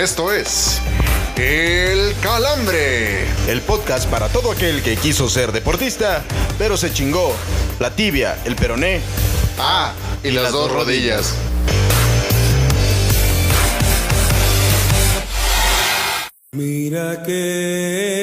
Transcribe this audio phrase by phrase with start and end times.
[0.00, 0.80] Esto es
[1.36, 3.26] El Calambre.
[3.46, 6.24] El podcast para todo aquel que quiso ser deportista,
[6.56, 7.36] pero se chingó
[7.78, 9.02] la tibia, el peroné.
[9.58, 9.92] Ah,
[10.24, 11.34] y, las, dos rodillas.
[16.52, 18.19] Mira que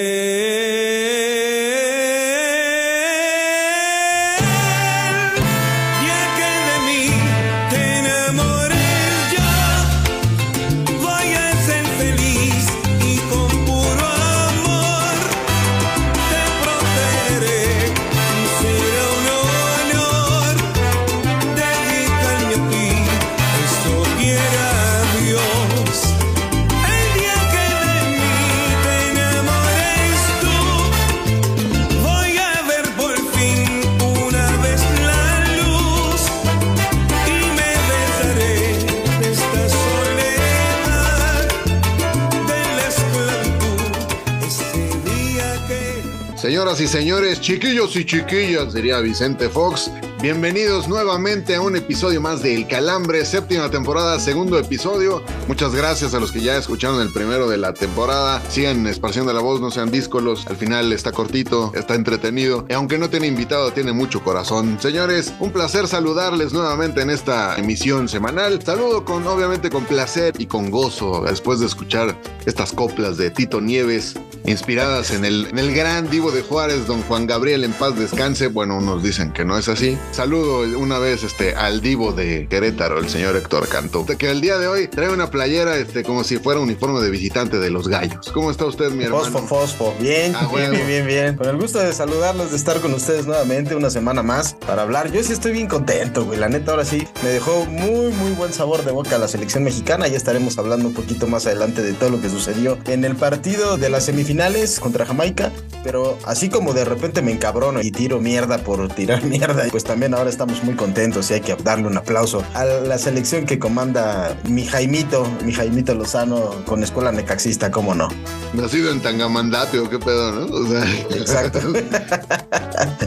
[46.79, 49.89] Y señores, chiquillos y chiquillas, diría Vicente Fox.
[50.19, 55.21] Bienvenidos nuevamente a un episodio más de El Calambre, séptima temporada, segundo episodio.
[55.47, 58.41] Muchas gracias a los que ya escucharon el primero de la temporada.
[58.49, 60.47] Sigan esparciendo la voz, no sean díscolos.
[60.47, 62.65] Al final está cortito, está entretenido.
[62.67, 64.79] Y aunque no tiene invitado, tiene mucho corazón.
[64.81, 68.59] Señores, un placer saludarles nuevamente en esta emisión semanal.
[68.63, 73.61] Saludo con, obviamente, con placer y con gozo después de escuchar estas coplas de Tito
[73.61, 77.95] Nieves, inspiradas en el, en el gran divo de Juárez, don Juan Gabriel, en paz
[77.99, 78.47] descanse.
[78.47, 79.95] Bueno, unos dicen que no es así.
[80.11, 84.57] Saludo una vez este, al divo de Querétaro, el señor Héctor Cantó, que el día
[84.57, 88.31] de hoy trae una playera este, como si fuera uniforme de visitante de los gallos.
[88.33, 89.25] ¿Cómo está usted, mi hermano?
[89.25, 89.93] Fosfo, fosfo.
[89.99, 91.35] Bien, Ah, bien, bien, bien, bien.
[91.37, 95.11] Con el gusto de saludarlos, de estar con ustedes nuevamente una semana más para hablar.
[95.11, 96.39] Yo sí estoy bien contento, güey.
[96.39, 100.07] La neta, ahora sí me dejó muy, muy buen sabor de boca la selección mexicana.
[100.07, 103.77] Ya estaremos hablando un poquito más adelante de todo lo que sucedió en el partido
[103.77, 105.51] de las semifinales contra Jamaica.
[105.83, 109.96] Pero así como de repente me encabrono y tiro mierda por tirar mierda, pues también
[110.05, 114.37] ahora estamos muy contentos y hay que darle un aplauso a la selección que comanda
[114.47, 118.07] mi Jaimito, mi Jaimito Lozano con escuela necaxista, cómo no.
[118.53, 120.55] Nacido en Tangamandapio, qué pedo, ¿no?
[120.55, 121.59] O sea, Exacto.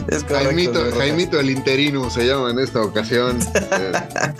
[0.07, 0.91] Es correcto, Jaimito.
[0.97, 3.39] Jaimito el interino se llama en esta ocasión.
[3.73, 3.91] Eh,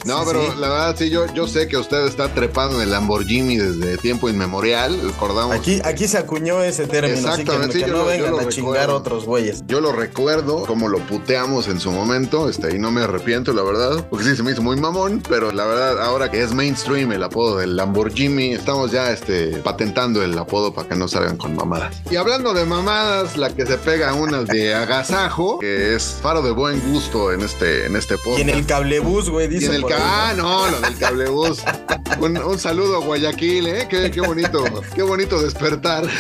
[0.06, 0.48] no, Sí, pero sí.
[0.60, 4.30] la verdad sí, yo, yo sé que usted está trepando en el Lamborghini desde tiempo
[4.30, 5.00] inmemorial.
[5.02, 5.56] Recordamos.
[5.56, 8.32] Aquí, aquí se acuñó ese término, así que, Exactamente, que yo no lo- yo vengan
[8.32, 9.64] lo a chingar otros güeyes.
[9.68, 13.64] Yo lo recuerdo como lo puteamos en su momento, este, y no me arrepiento, la
[13.64, 17.12] verdad, porque sí se me hizo muy mamón, pero la verdad, ahora que es mainstream
[17.12, 21.56] el apodo del Lamborghini, estamos ya este, patentando el apodo para que no salgan con
[21.56, 21.96] mamadas.
[22.10, 26.52] Y hablando de mamadas, la que se pega unas de agasajo, que es faro de
[26.52, 28.40] buen gusto en este, en este podcast.
[28.40, 29.68] Y en el cablebús, güey, Y dice.
[29.68, 29.86] en el.
[29.94, 31.60] Ah, no, lo del cablebús.
[32.20, 33.88] un, un saludo a Guayaquil, ¿eh?
[33.90, 34.64] Qué, qué bonito,
[34.96, 36.06] qué bonito despertar.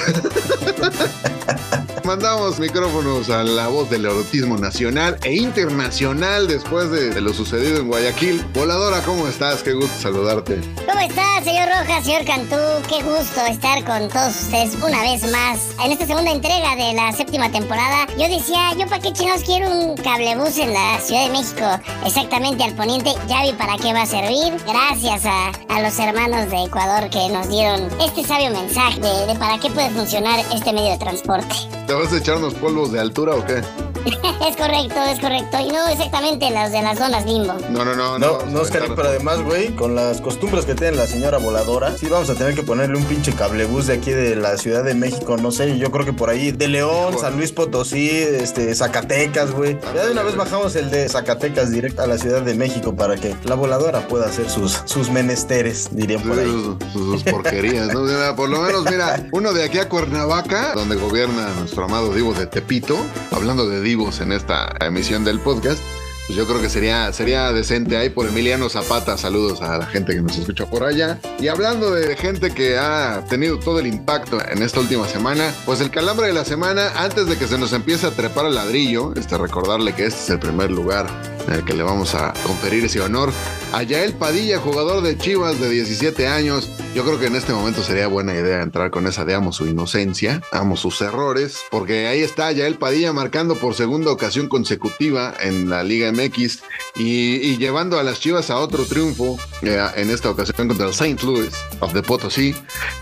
[2.03, 7.79] Mandamos micrófonos a la voz del erotismo nacional e internacional después de, de lo sucedido
[7.79, 8.43] en Guayaquil.
[8.53, 9.63] Voladora, ¿cómo estás?
[9.63, 10.59] Qué gusto saludarte.
[10.85, 12.57] ¿Cómo está, señor Rojas, señor Cantú?
[12.89, 17.13] Qué gusto estar con todos ustedes una vez más en esta segunda entrega de la
[17.13, 18.07] séptima temporada.
[18.17, 21.65] Yo decía, ¿yo para qué chingados quiero un cablebús en la Ciudad de México?
[22.05, 23.13] Exactamente al poniente.
[23.29, 24.53] Ya vi para qué va a servir.
[24.67, 29.39] Gracias a, a los hermanos de Ecuador que nos dieron este sabio mensaje de, de
[29.39, 31.55] para qué puede funcionar este medio de transporte.
[31.87, 33.61] ¿Te vas a echar unos polvos de altura o qué?
[34.47, 35.59] es correcto, es correcto.
[35.59, 37.53] Y no exactamente los de las zonas limbo.
[37.69, 38.19] No, no, no.
[38.19, 42.07] No, no, Oscar, pero además, güey, con las costumbres que tiene la señora voladora, sí
[42.07, 45.37] vamos a tener que ponerle un pinche cablebús de aquí de la Ciudad de México,
[45.37, 47.17] no sé, yo creo que por ahí, de León.
[47.19, 49.77] San Luis Potosí, este, Zacatecas, güey.
[49.93, 53.15] Ya de una vez bajamos el de Zacatecas directo a la Ciudad de México para
[53.15, 56.77] que la voladora pueda hacer sus, sus menesteres, dirían por ahí.
[56.93, 58.01] Sus, porquerías, ¿no?
[58.01, 62.33] Mira, Por lo menos, mira, uno de aquí a Cuernavaca, donde gobierna nuestro amado Divo
[62.33, 62.97] de Tepito,
[63.31, 65.83] hablando de en esta emisión del podcast,
[66.27, 69.17] pues yo creo que sería, sería decente ahí por Emiliano Zapata.
[69.17, 71.19] Saludos a la gente que nos escucha por allá.
[71.39, 75.81] Y hablando de gente que ha tenido todo el impacto en esta última semana, pues
[75.81, 79.13] el calambre de la semana, antes de que se nos empiece a trepar el ladrillo,
[79.15, 81.07] este recordarle que este es el primer lugar
[81.47, 83.31] en el que le vamos a conferir ese honor.
[83.73, 86.69] A Yael Padilla, jugador de Chivas de 17 años.
[86.93, 89.65] Yo creo que en este momento sería buena idea entrar con esa de amo su
[89.65, 95.69] inocencia, amo sus errores, porque ahí está Yael Padilla marcando por segunda ocasión consecutiva en
[95.69, 96.59] la Liga MX
[96.95, 100.91] y, y llevando a las Chivas a otro triunfo, eh, en esta ocasión contra el
[100.91, 101.23] St.
[101.25, 102.55] Louis of the Potosí.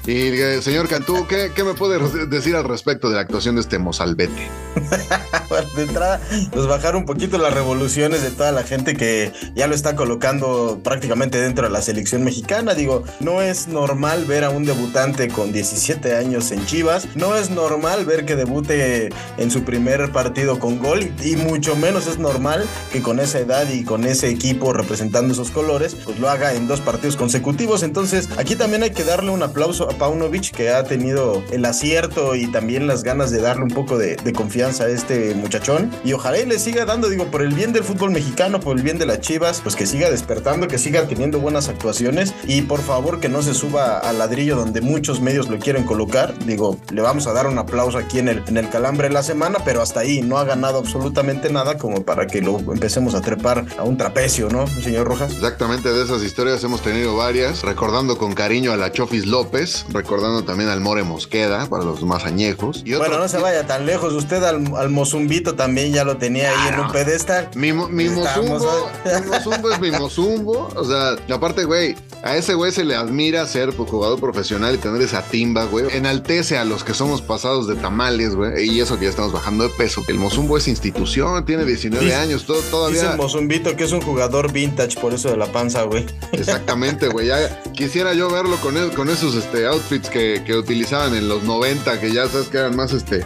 [0.05, 3.61] Y eh, señor Cantú, ¿qué, qué me puede decir al respecto de la actuación de
[3.61, 4.47] este mozalbete?
[5.75, 6.21] De entrada,
[6.53, 10.79] nos bajaron un poquito las revoluciones de toda la gente que ya lo está colocando
[10.83, 12.75] prácticamente dentro de la selección mexicana.
[12.75, 17.07] Digo, no es normal ver a un debutante con 17 años en Chivas.
[17.15, 21.11] No es normal ver que debute en su primer partido con gol.
[21.23, 25.51] Y mucho menos es normal que con esa edad y con ese equipo representando esos
[25.51, 27.83] colores, pues lo haga en dos partidos consecutivos.
[27.83, 32.35] Entonces, aquí también hay que darle un aplauso a Paunovic, que ha tenido el acierto
[32.35, 35.89] y también las ganas de darle un poco de, de confianza a este muchachón.
[36.03, 38.83] Y ojalá y le siga dando, digo, por el bien del fútbol mexicano, por el
[38.83, 42.33] bien de las chivas, pues que siga despertando, que siga teniendo buenas actuaciones.
[42.45, 46.37] Y por favor, que no se suba al ladrillo donde muchos medios lo quieren colocar.
[46.45, 49.23] Digo, le vamos a dar un aplauso aquí en el, en el calambre de la
[49.23, 53.21] semana, pero hasta ahí no ha ganado absolutamente nada como para que lo empecemos a
[53.21, 55.31] trepar a un trapecio, ¿no, señor Rojas?
[55.31, 60.43] Exactamente de esas historias hemos tenido varias, recordando con cariño a la Chofis López, recordando
[60.43, 62.81] también al More Mosqueda, para los más añejos.
[62.85, 64.13] Y Bueno, otro- no se vaya tan lejos.
[64.13, 67.49] Usted al, al Mozumbito también ya lo tenía ahí en un pedestal.
[67.55, 70.69] Mi, mozumbo, a- mi mozumbo es mi mozumbo.
[70.75, 74.77] O sea, aparte, güey, a ese güey se le admira ser pues, jugador profesional y
[74.77, 75.85] tener esa timba, güey.
[75.95, 78.67] Enaltece a los que somos pasados de tamales, güey.
[78.69, 80.01] Y eso que ya estamos bajando de peso.
[80.07, 83.11] El mozumbo es institución, tiene 19 Dice- años, todo, Dice todavía.
[83.11, 86.05] el Mozumbito que es un jugador vintage, por eso de la panza, güey.
[86.31, 87.27] Exactamente, güey.
[87.27, 91.43] Ya quisiera yo verlo con, e- con esos este, outfits que, que utilizaban en los
[91.43, 93.25] 90, que ya sabes que eran más este.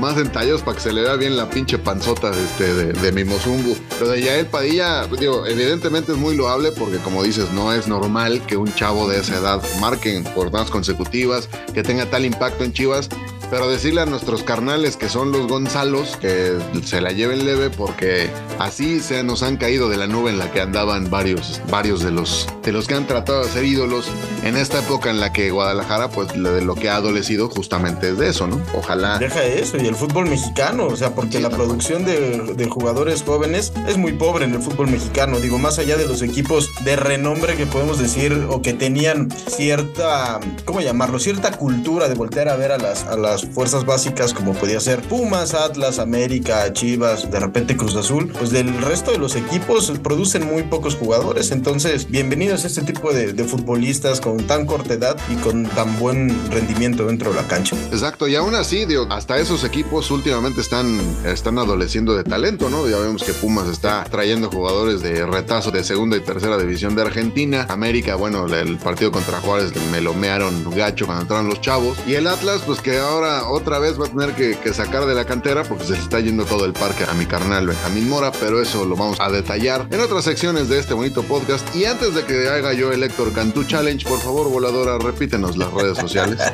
[0.00, 3.12] Más entallados para que se le vea bien la pinche panzota de, este, de, de
[3.12, 3.76] mi mozumbo.
[4.00, 8.44] Lo de Yael Padilla, digo, evidentemente es muy loable porque, como dices, no es normal
[8.46, 12.72] que un chavo de esa edad marque en jornadas consecutivas, que tenga tal impacto en
[12.72, 13.08] Chivas.
[13.50, 18.30] Pero decirle a nuestros carnales que son los Gonzalos que se la lleven leve porque
[18.58, 22.10] así se nos han caído de la nube en la que andaban varios, varios de
[22.10, 24.06] los, de los que han tratado de ser ídolos
[24.42, 28.10] en esta época en la que Guadalajara, pues lo de lo que ha adolecido justamente
[28.10, 28.60] es de eso, ¿no?
[28.74, 29.18] Ojalá.
[29.18, 33.24] Deja eso, y el fútbol mexicano, o sea, porque Sí, la producción de, de jugadores
[33.24, 35.40] jóvenes es muy pobre en el fútbol mexicano.
[35.40, 40.38] Digo, más allá de los equipos de renombre que podemos decir o que tenían cierta,
[40.64, 41.18] ¿cómo llamarlo?
[41.18, 45.02] Cierta cultura de voltear a ver a las, a las fuerzas básicas, como podía ser
[45.02, 50.46] Pumas, Atlas, América, Chivas, de repente Cruz Azul, pues del resto de los equipos producen
[50.46, 51.50] muy pocos jugadores.
[51.50, 56.50] Entonces, bienvenidos a este tipo de, futbolistas con tan corta edad y con tan buen
[56.50, 57.76] rendimiento dentro de la cancha.
[57.92, 62.88] Exacto, y aún así, hasta esos equipos últimamente están, están adoleciendo de talento, ¿no?
[62.88, 67.02] Ya vemos que Pumas está trayendo jugadores de retazo de segunda y tercera división de
[67.02, 67.66] Argentina.
[67.68, 71.98] América, bueno, el partido contra Juárez me lo mearon gacho cuando entraron los chavos.
[72.06, 75.14] Y el Atlas, pues que ahora otra vez va a tener que, que sacar de
[75.14, 78.32] la cantera porque se le está yendo todo el parque a mi carnal Benjamín Mora,
[78.32, 81.64] pero eso lo vamos a detallar en otras secciones de este bonito podcast.
[81.74, 85.72] Y antes de que haga yo el Héctor Cantú Challenge, por favor, voladora, repítenos las
[85.72, 86.38] redes sociales.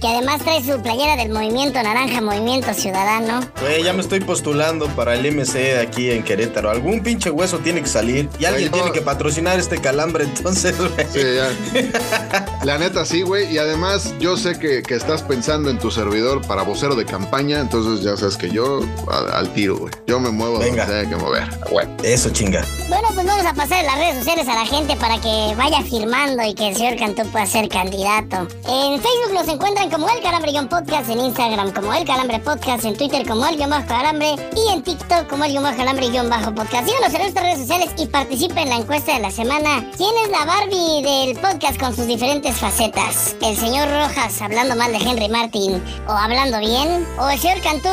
[0.00, 3.40] Que además trae su playera del Movimiento Naranja, Movimiento Ciudadano.
[3.60, 6.70] Güey, ya me estoy postulando para el MC aquí en Querétaro.
[6.70, 8.86] Algún pinche hueso tiene que salir y alguien Güey, no.
[8.86, 11.06] tiene que patrocinar este calambre, entonces, güey.
[11.12, 12.60] Sí, ya.
[12.64, 13.52] La neta sí, güey.
[13.52, 17.58] Y además yo sé que, que estás pensando en tu servidor para vocero de campaña,
[17.60, 18.80] entonces ya sabes que yo
[19.10, 19.92] a- al tiro, güey.
[20.06, 20.86] Yo me muevo Venga.
[20.86, 21.48] donde tenga que mover.
[21.70, 21.86] Güey.
[22.02, 22.64] Eso, chinga.
[22.88, 25.82] Bueno, pues vamos a pasar en las redes sociales a la gente para que vaya
[25.82, 28.48] firmando y que el señor Cantú pueda ser candidato.
[28.66, 32.96] En Facebook nos encuentran como El Calambre Podcast, en Instagram como El Calambre Podcast, en
[32.96, 36.28] Twitter como El Guión Bajo Calambre y en TikTok como El Guión Bajo Calambre Guión
[36.30, 36.86] Bajo Podcast.
[36.88, 39.84] Síganos en nuestras redes sociales y participen en la encuesta de la semana.
[39.96, 43.36] ¿Quién es la Barbie del podcast con sus diferentes facetas?
[43.42, 47.06] ¿El señor Rojas hablando mal de Henry Martin o hablando bien?
[47.18, 47.88] ¿O el señor Cantú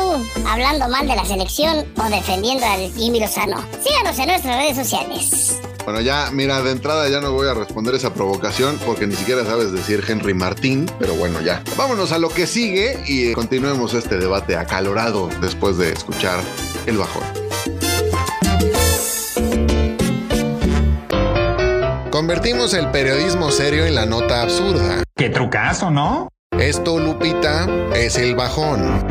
[0.46, 3.62] hablando mal de la selección o defendiendo al Jimmy Lozano?
[3.82, 5.60] Síganos en nuestras redes sociales.
[5.84, 9.44] Bueno, ya, mira, de entrada ya no voy a responder esa provocación porque ni siquiera
[9.44, 11.62] sabes decir Henry Martín, pero bueno, ya.
[11.78, 16.40] Vámonos a lo que sigue y continuemos este debate acalorado después de escuchar
[16.86, 17.22] el bajón.
[22.10, 25.02] Convertimos el periodismo serio en la nota absurda.
[25.16, 26.28] Qué trucazo, ¿no?
[26.60, 29.06] Esto, Lupita, es el bajón.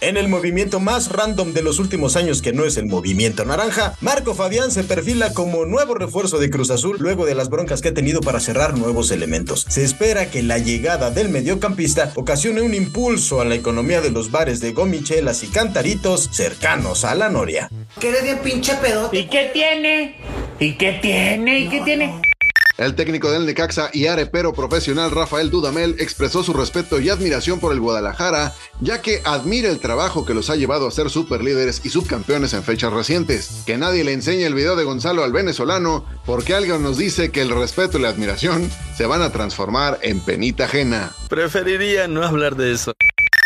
[0.00, 3.94] En el movimiento más random de los últimos años que no es el movimiento naranja,
[4.00, 7.90] Marco Fabián se perfila como nuevo refuerzo de Cruz Azul luego de las broncas que
[7.90, 9.66] ha tenido para cerrar nuevos elementos.
[9.68, 14.32] Se espera que la llegada del mediocampista ocasione un impulso a la economía de los
[14.32, 17.70] bares de gomichelas y cantaritos cercanos a la Noria.
[18.02, 19.16] Eres bien pinche pedote.
[19.16, 20.16] ¿Y qué tiene?
[20.58, 21.60] ¿Y qué tiene?
[21.60, 22.29] ¿Y qué tiene?
[22.80, 27.74] El técnico del Necaxa y arepero profesional Rafael Dudamel expresó su respeto y admiración por
[27.74, 31.90] el Guadalajara, ya que admira el trabajo que los ha llevado a ser superlíderes y
[31.90, 33.64] subcampeones en fechas recientes.
[33.66, 37.42] Que nadie le enseñe el video de Gonzalo al venezolano, porque alguien nos dice que
[37.42, 41.14] el respeto y la admiración se van a transformar en penita ajena.
[41.28, 42.94] Preferiría no hablar de eso.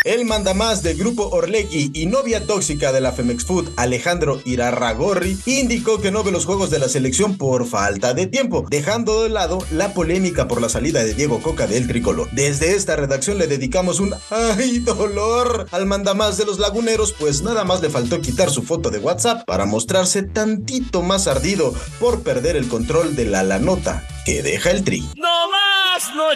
[0.05, 5.99] El mandamás del grupo Orlegui y novia tóxica de la Femex Food, Alejandro Irarragorri, indicó
[5.99, 9.65] que no ve los juegos de la selección por falta de tiempo, dejando de lado
[9.71, 12.29] la polémica por la salida de Diego Coca del tricolor.
[12.33, 15.69] Desde esta redacción le dedicamos un ¡ay, dolor!
[15.71, 19.47] al mandamás de los laguneros, pues nada más le faltó quitar su foto de WhatsApp
[19.47, 24.71] para mostrarse tantito más ardido por perder el control de la la nota que deja
[24.71, 25.01] el tri.
[25.17, 26.29] No más, no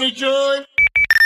[0.00, 0.73] mi choy.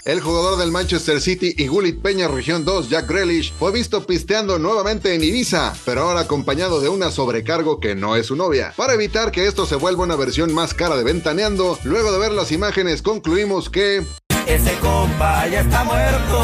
[0.05, 4.59] El jugador del Manchester City y Gullit Peña Región 2, Jack Grealish, fue visto pisteando
[4.59, 8.73] nuevamente en Ibiza, pero ahora acompañado de una sobrecargo que no es su novia.
[8.77, 12.33] Para evitar que esto se vuelva una versión más cara de Ventaneando, luego de ver
[12.33, 14.07] las imágenes concluimos que...
[14.47, 16.39] Ese compa ya está muerto.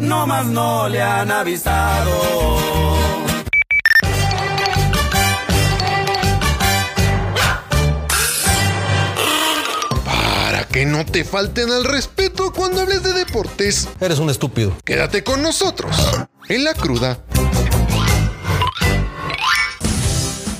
[0.00, 2.79] No más no le han avisado.
[10.80, 14.74] Que no te falten al respeto cuando hables de deportes, Eres un estúpido.
[14.82, 15.94] quédate con nosotros.
[16.48, 17.18] En la cruda.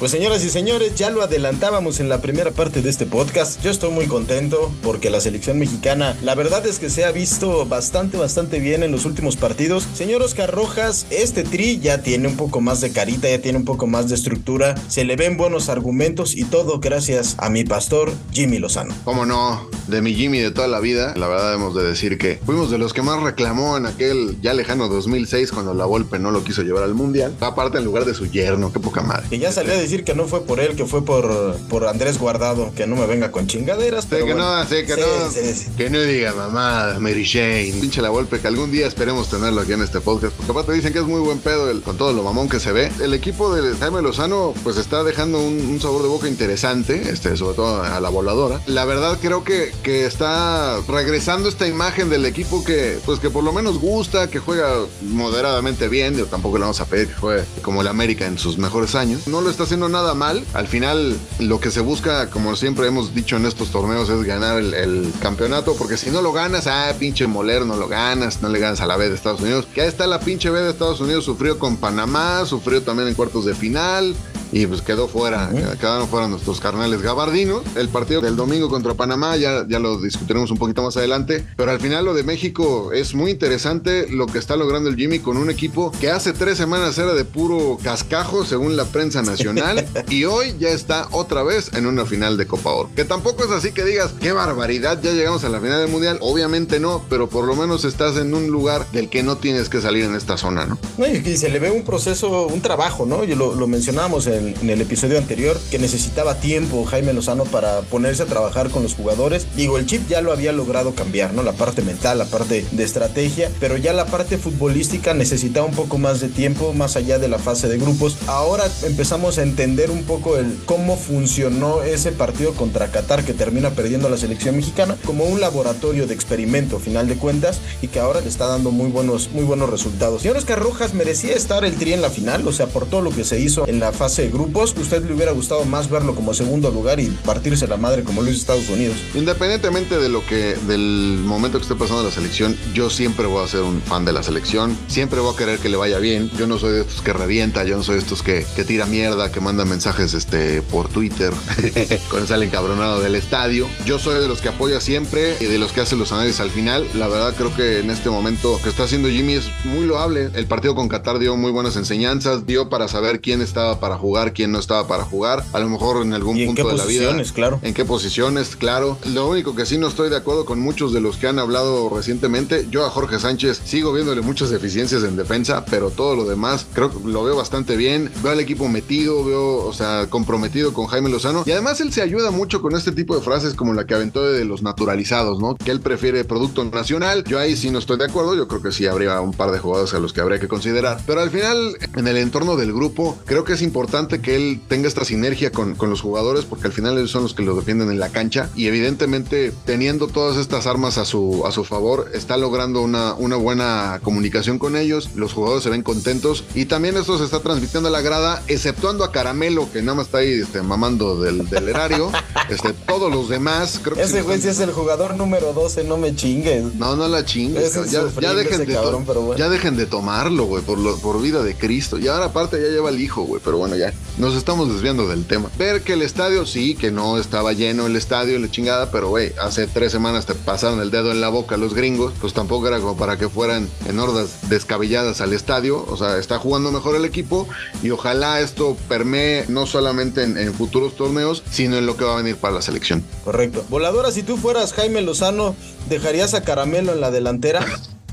[0.00, 3.62] Pues señoras y señores, ya lo adelantábamos en la primera parte de este podcast.
[3.62, 7.66] Yo estoy muy contento porque la selección mexicana, la verdad es que se ha visto
[7.66, 9.86] bastante, bastante bien en los últimos partidos.
[9.92, 13.66] Señor Oscar Rojas, este tri ya tiene un poco más de carita, ya tiene un
[13.66, 18.10] poco más de estructura, se le ven buenos argumentos y todo gracias a mi pastor
[18.32, 18.94] Jimmy Lozano.
[19.04, 22.40] Cómo no, de mi Jimmy de toda la vida, la verdad hemos de decir que
[22.46, 26.30] fuimos de los que más reclamó en aquel ya lejano 2006 cuando la Volpe no
[26.30, 27.36] lo quiso llevar al Mundial.
[27.40, 29.26] Aparte en lugar de su yerno, qué poca madre.
[29.28, 32.18] Que ya salió a decir que no fue por él, que fue por, por Andrés
[32.18, 34.06] Guardado, que no me venga con chingaderas.
[34.08, 34.62] Pero que bueno.
[34.62, 35.30] no, que Sí, no.
[35.30, 35.66] sí, sí.
[35.76, 37.74] Que no diga mamá, Mary Jane.
[37.80, 40.34] Pinche la Volpe, que algún día esperemos tenerlo aquí en este podcast.
[40.36, 42.72] Porque aparte dicen que es muy buen pedo el- con todo lo mamón que se
[42.72, 42.90] ve.
[43.02, 47.36] El equipo de Jaime Lozano, pues está dejando un, un sabor de boca interesante, este,
[47.36, 48.60] sobre todo a la voladora.
[48.66, 53.42] La verdad creo que, que está regresando esta imagen del equipo que, pues que por
[53.44, 56.14] lo menos gusta, que juega moderadamente bien.
[56.14, 59.26] Digo, tampoco le vamos a pedir que juegue como el América en sus mejores años.
[59.26, 60.44] No lo está haciendo nada mal.
[60.54, 64.58] Al final, lo que se busca, como siempre hemos dicho en estos torneos, es ganar
[64.58, 65.74] el, el campeonato.
[65.76, 68.86] Porque si no lo ganas, ah, pinche moler, no lo ganas, no le ganas a
[68.86, 69.66] la B de Estados Unidos.
[69.74, 73.14] Que ahí está la pinche B de Estados Unidos, sufrió con Panamá, sufrió también en
[73.14, 74.14] cuartos de final.
[74.52, 77.62] Y pues quedó fuera, quedaron fuera nuestros carnales gabardinos.
[77.76, 81.44] El partido del domingo contra Panamá ya, ya lo discutiremos un poquito más adelante.
[81.56, 85.20] Pero al final lo de México es muy interesante lo que está logrando el Jimmy
[85.20, 89.86] con un equipo que hace tres semanas era de puro cascajo según la prensa nacional.
[90.08, 92.90] y hoy ya está otra vez en una final de Copa Oro.
[92.96, 96.18] Que tampoco es así que digas, qué barbaridad, ya llegamos a la final del Mundial.
[96.20, 99.80] Obviamente no, pero por lo menos estás en un lugar del que no tienes que
[99.80, 100.78] salir en esta zona, ¿no?
[100.98, 103.24] No, y se le ve un proceso, un trabajo, ¿no?
[103.24, 107.80] Y lo, lo mencionábamos en, en el episodio anterior, que necesitaba tiempo Jaime Lozano para
[107.82, 109.46] ponerse a trabajar con los jugadores.
[109.54, 111.42] Digo, el chip ya lo había logrado cambiar, ¿no?
[111.42, 115.98] La parte mental, la parte de estrategia, pero ya la parte futbolística necesitaba un poco
[115.98, 118.16] más de tiempo, más allá de la fase de grupos.
[118.26, 123.70] Ahora empezamos a entender un poco el cómo funcionó ese partido contra Qatar que termina
[123.70, 128.20] perdiendo la selección mexicana como un laboratorio de experimento, final de cuentas, y que ahora
[128.20, 130.22] le está dando muy buenos, muy buenos resultados.
[130.22, 132.46] Señor Oscar Rojas, ¿merecía estar el Tri en la final?
[132.46, 135.32] O sea, por todo lo que se hizo en la fase grupos, ¿usted le hubiera
[135.32, 138.96] gustado más verlo como segundo lugar y partirse la madre como lo Estados Unidos?
[139.14, 143.48] Independientemente de lo que, del momento que esté pasando la selección, yo siempre voy a
[143.48, 144.76] ser un fan de la selección.
[144.88, 146.30] Siempre voy a querer que le vaya bien.
[146.38, 148.86] Yo no soy de estos que revienta, yo no soy de estos que, que tira
[148.86, 151.32] mierda, que manda mensajes este, por Twitter
[152.10, 153.68] cuando sale encabronado del estadio.
[153.84, 156.50] Yo soy de los que apoya siempre y de los que hace los análisis al
[156.50, 156.86] final.
[156.94, 160.30] La verdad creo que en este momento que está haciendo Jimmy es muy loable.
[160.34, 164.19] El partido con Qatar dio muy buenas enseñanzas, dio para saber quién estaba para jugar,
[164.32, 165.44] quién no estaba para jugar.
[165.52, 167.00] A lo mejor en algún ¿Y en punto qué de la vida.
[167.00, 167.60] posiciones, claro?
[167.62, 168.98] En qué posiciones, claro.
[169.12, 171.88] Lo único que sí no estoy de acuerdo con muchos de los que han hablado
[171.88, 176.66] recientemente, yo a Jorge Sánchez sigo viéndole muchas deficiencias en defensa, pero todo lo demás
[176.72, 178.10] creo que lo veo bastante bien.
[178.22, 181.42] Veo al equipo metido, veo, o sea, comprometido con Jaime Lozano.
[181.46, 184.24] Y además él se ayuda mucho con este tipo de frases como la que aventó
[184.24, 185.56] de los naturalizados, ¿no?
[185.56, 187.24] Que él prefiere producto nacional.
[187.24, 188.34] Yo ahí sí no estoy de acuerdo.
[188.34, 191.00] Yo creo que sí habría un par de jugadores a los que habría que considerar.
[191.06, 194.60] Pero al final, en el entorno del grupo, creo que es importante importante que él
[194.68, 197.54] tenga esta sinergia con, con los jugadores porque al final ellos son los que lo
[197.54, 202.10] defienden en la cancha y evidentemente teniendo todas estas armas a su, a su favor
[202.14, 206.96] está logrando una, una buena comunicación con ellos, los jugadores se ven contentos y también
[206.96, 210.32] esto se está transmitiendo a la grada, exceptuando a Caramelo que nada más está ahí
[210.40, 212.10] este, mamando del, del erario,
[212.50, 215.96] este, todos los demás creo que Ese güey sí es el jugador número 12, no
[215.96, 216.74] me chingues.
[216.74, 217.74] no, no la chingues.
[218.20, 219.36] Ya, dejen de cabrón, bueno.
[219.36, 221.98] ya dejen de tomarlo, güey, por, lo- por vida de Cristo.
[221.98, 225.24] Y ahora aparte ya lleva el hijo, güey, pero bueno, ya nos estamos desviando del
[225.24, 225.50] tema.
[225.58, 229.32] Ver que el estadio, sí, que no estaba lleno el estadio, la chingada, pero güey,
[229.40, 232.80] hace tres semanas te pasaron el dedo en la boca los gringos, pues tampoco era
[232.80, 235.84] como para que fueran en hordas descabelladas al estadio.
[235.88, 237.48] O sea, está jugando mejor el equipo
[237.82, 242.14] y ojalá esto permee no solamente en, en futuros torneos, sino en lo que va
[242.14, 243.04] a venir para la selección.
[243.24, 243.64] Correcto.
[243.68, 245.54] Voladora, si tú fueras Jaime Lozano,
[245.88, 247.66] ¿dejarías a Caramelo en la delantera?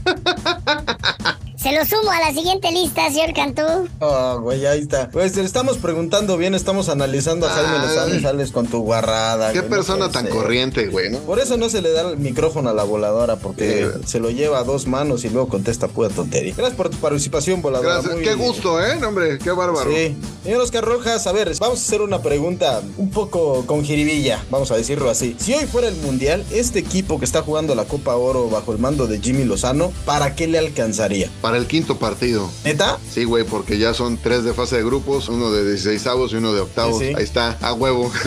[1.67, 3.61] Se lo sumo a la siguiente lista, señor Cantú.
[3.99, 5.09] Ah, güey, ahí está.
[5.09, 7.79] Pues te estamos preguntando bien, estamos analizando a Jaime.
[7.79, 9.51] Lozano sales con tu guarrada.
[9.51, 10.33] Qué güey, persona tan ser.
[10.33, 11.17] corriente, güey, ¿no?
[11.19, 14.01] Por eso no se le da el micrófono a la voladora, porque Sí.
[14.07, 16.53] se lo lleva a dos manos y luego contesta pura tontería.
[16.55, 17.95] Gracias por tu participación, voladora.
[17.95, 18.13] Gracias.
[18.13, 19.03] Muy- Qué gusto, ¿eh?
[19.05, 19.91] Hombre, qué bárbaro.
[19.91, 20.15] Sí.
[20.45, 24.71] Señor Oscar Rojas, a ver, vamos a hacer una pregunta un poco con jiribilla, vamos
[24.71, 25.35] a decirlo así.
[25.37, 28.77] Si hoy fuera el Mundial, este equipo que está jugando la Copa Oro bajo el
[28.77, 31.29] mando de Jimmy Lozano, ¿para qué le alcanzaría?
[31.41, 32.49] Para el quinto partido.
[32.63, 32.97] ¿Neta?
[33.11, 36.37] Sí, güey, porque ya son tres de fase de grupos, uno de 16 avos y
[36.37, 36.99] uno de octavos.
[36.99, 37.13] Sí, sí.
[37.17, 38.11] Ahí está, a huevo.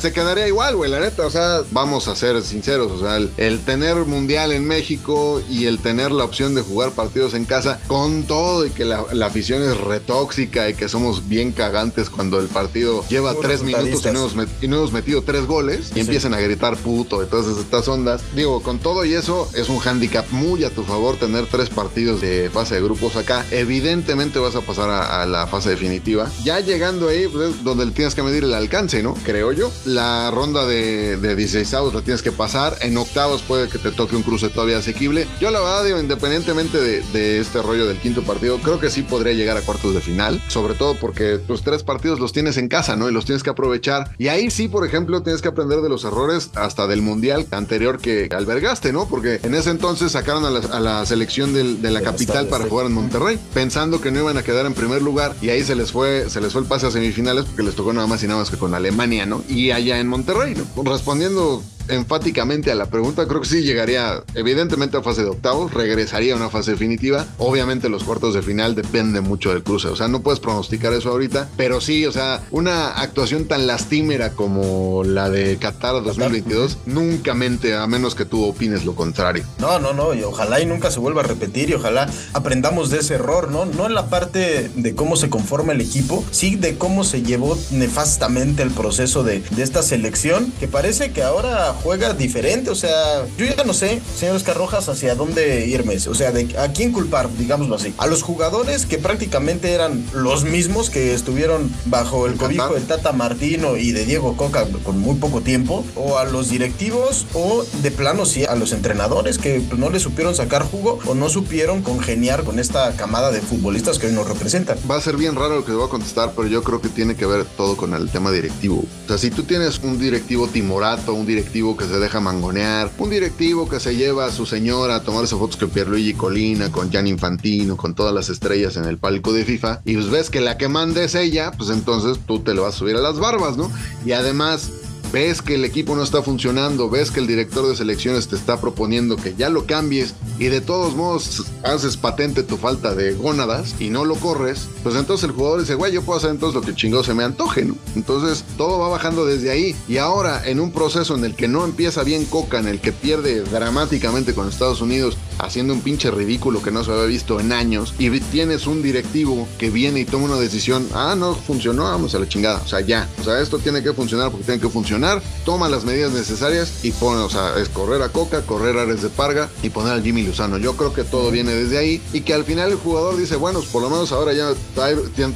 [0.00, 1.26] Se quedaría igual, güey, la neta.
[1.26, 2.90] O sea, vamos a ser sinceros.
[2.92, 6.92] O sea, el, el tener mundial en México y el tener la opción de jugar
[6.92, 11.28] partidos en casa con todo y que la, la afición es retóxica y que somos
[11.28, 15.22] bien cagantes cuando el partido lleva tres minutos y no, hemos y no hemos metido
[15.22, 16.00] tres goles y Sí.
[16.00, 18.22] empiezan a gritar puto y todas estas ondas.
[18.34, 22.20] Digo, con todo y eso, es un handicap muy a tu favor tener tres partidos
[22.20, 23.44] de fase de grupos acá.
[23.50, 26.30] Evidentemente vas a pasar a, la fase definitiva.
[26.44, 29.14] Ya llegando ahí, pues, es donde tienes que medir el alcance, ¿no?
[29.24, 29.70] Creo yo.
[29.84, 32.76] La ronda de, de 16 avos la tienes que pasar.
[32.80, 35.26] En octavos puede que te toque un cruce todavía asequible.
[35.40, 39.32] Yo la verdad digo, independientemente de, este rollo del quinto partido, creo que sí podría
[39.32, 40.42] llegar a cuartos de final.
[40.48, 43.08] Sobre todo porque tus tres partidos los tienes en casa, ¿no?
[43.08, 44.14] Y los tienes que aprovechar.
[44.18, 47.98] Y ahí sí, por ejemplo, tienes que aprender de los errores hasta del mundial anterior
[47.98, 49.06] que albergaste, ¿no?
[49.08, 52.66] Porque en ese entonces sacaron a la, a la selección del- de la capital para
[52.66, 55.34] jugar en Monterrey, pensando que no iban a quedar en primer lugar.
[55.42, 57.92] Y ahí se les fue, se les fue el pase a semifinales porque les tocó
[57.92, 59.42] nada más y nada más que con Alemania, ¿no?
[59.48, 60.82] Y allá en Monterrey, ¿no?
[60.84, 66.34] Respondiendo enfáticamente a la pregunta, creo que sí llegaría evidentemente a fase de octavos, regresaría
[66.34, 67.26] a una fase definitiva.
[67.38, 71.10] Obviamente los cuartos de final dependen mucho del cruce, o sea, no puedes pronosticar eso
[71.10, 77.34] ahorita, pero sí, o sea, una actuación tan lastimera como la de Qatar 2022, nunca
[77.34, 79.44] mente, a menos que tú opines lo contrario.
[79.58, 82.98] No, no, no, y ojalá y nunca se vuelva a repetir y ojalá aprendamos de
[82.98, 83.64] ese error, ¿no?
[83.64, 87.58] No en la parte de cómo se conforma el equipo, sí de cómo se llevó
[87.70, 93.24] nefastamente el proceso de, de esta selección, que parece que ahora juega diferente, o sea,
[93.36, 96.92] yo ya no sé, señor Oscar Rojas, hacia dónde irme, o sea, de, a quién
[96.92, 102.34] culpar, digámoslo así, a los jugadores que prácticamente eran los mismos que estuvieron bajo el
[102.34, 102.80] cobijo Qatar.
[102.80, 107.26] de Tata Martino y de Diego Coca con muy poco tiempo, o a los directivos,
[107.34, 111.28] o de plano sí a los entrenadores que no le supieron sacar jugo o no
[111.28, 114.78] supieron congeniar con esta camada de futbolistas que hoy nos representan.
[114.90, 116.88] Va a ser bien raro lo que te voy a contestar, pero yo creo que
[116.88, 118.84] tiene que ver todo con el tema directivo.
[119.04, 123.10] O sea, si tú tienes un directivo timorato, un directivo que se deja mangonear, un
[123.10, 127.06] directivo que se lleva a su señora a tomarse fotos con Pierluigi Colina, con Gian
[127.06, 130.58] Infantino, con todas las estrellas en el palco de FIFA, y pues ves que la
[130.58, 133.56] que manda es ella, pues entonces tú te le vas a subir a las barbas,
[133.56, 133.70] ¿no?
[134.04, 134.70] Y además
[135.12, 138.60] ves que el equipo no está funcionando, ves que el director de selecciones te está
[138.60, 143.74] proponiendo que ya lo cambies y de todos modos haces patente tu falta de gónadas
[143.78, 146.66] y no lo corres, pues entonces el jugador dice, güey, yo puedo hacer entonces lo
[146.66, 147.76] que chingado se me antoje, ¿no?
[147.94, 151.64] Entonces todo va bajando desde ahí y ahora en un proceso en el que no
[151.64, 156.62] empieza bien Coca, en el que pierde dramáticamente con Estados Unidos, haciendo un pinche ridículo
[156.62, 160.26] que no se había visto en años y tienes un directivo que viene y toma
[160.26, 163.58] una decisión, ah, no funcionó, vamos a la chingada, o sea, ya, o sea, esto
[163.58, 165.01] tiene que funcionar porque tiene que funcionar,
[165.44, 169.02] toma las medidas necesarias y pone, o sea, es correr a Coca, correr a Ares
[169.02, 170.58] de Parga y poner al Jimmy Lozano.
[170.58, 173.60] Yo creo que todo viene desde ahí y que al final el jugador dice, bueno,
[173.60, 174.52] pues por lo menos ahora ya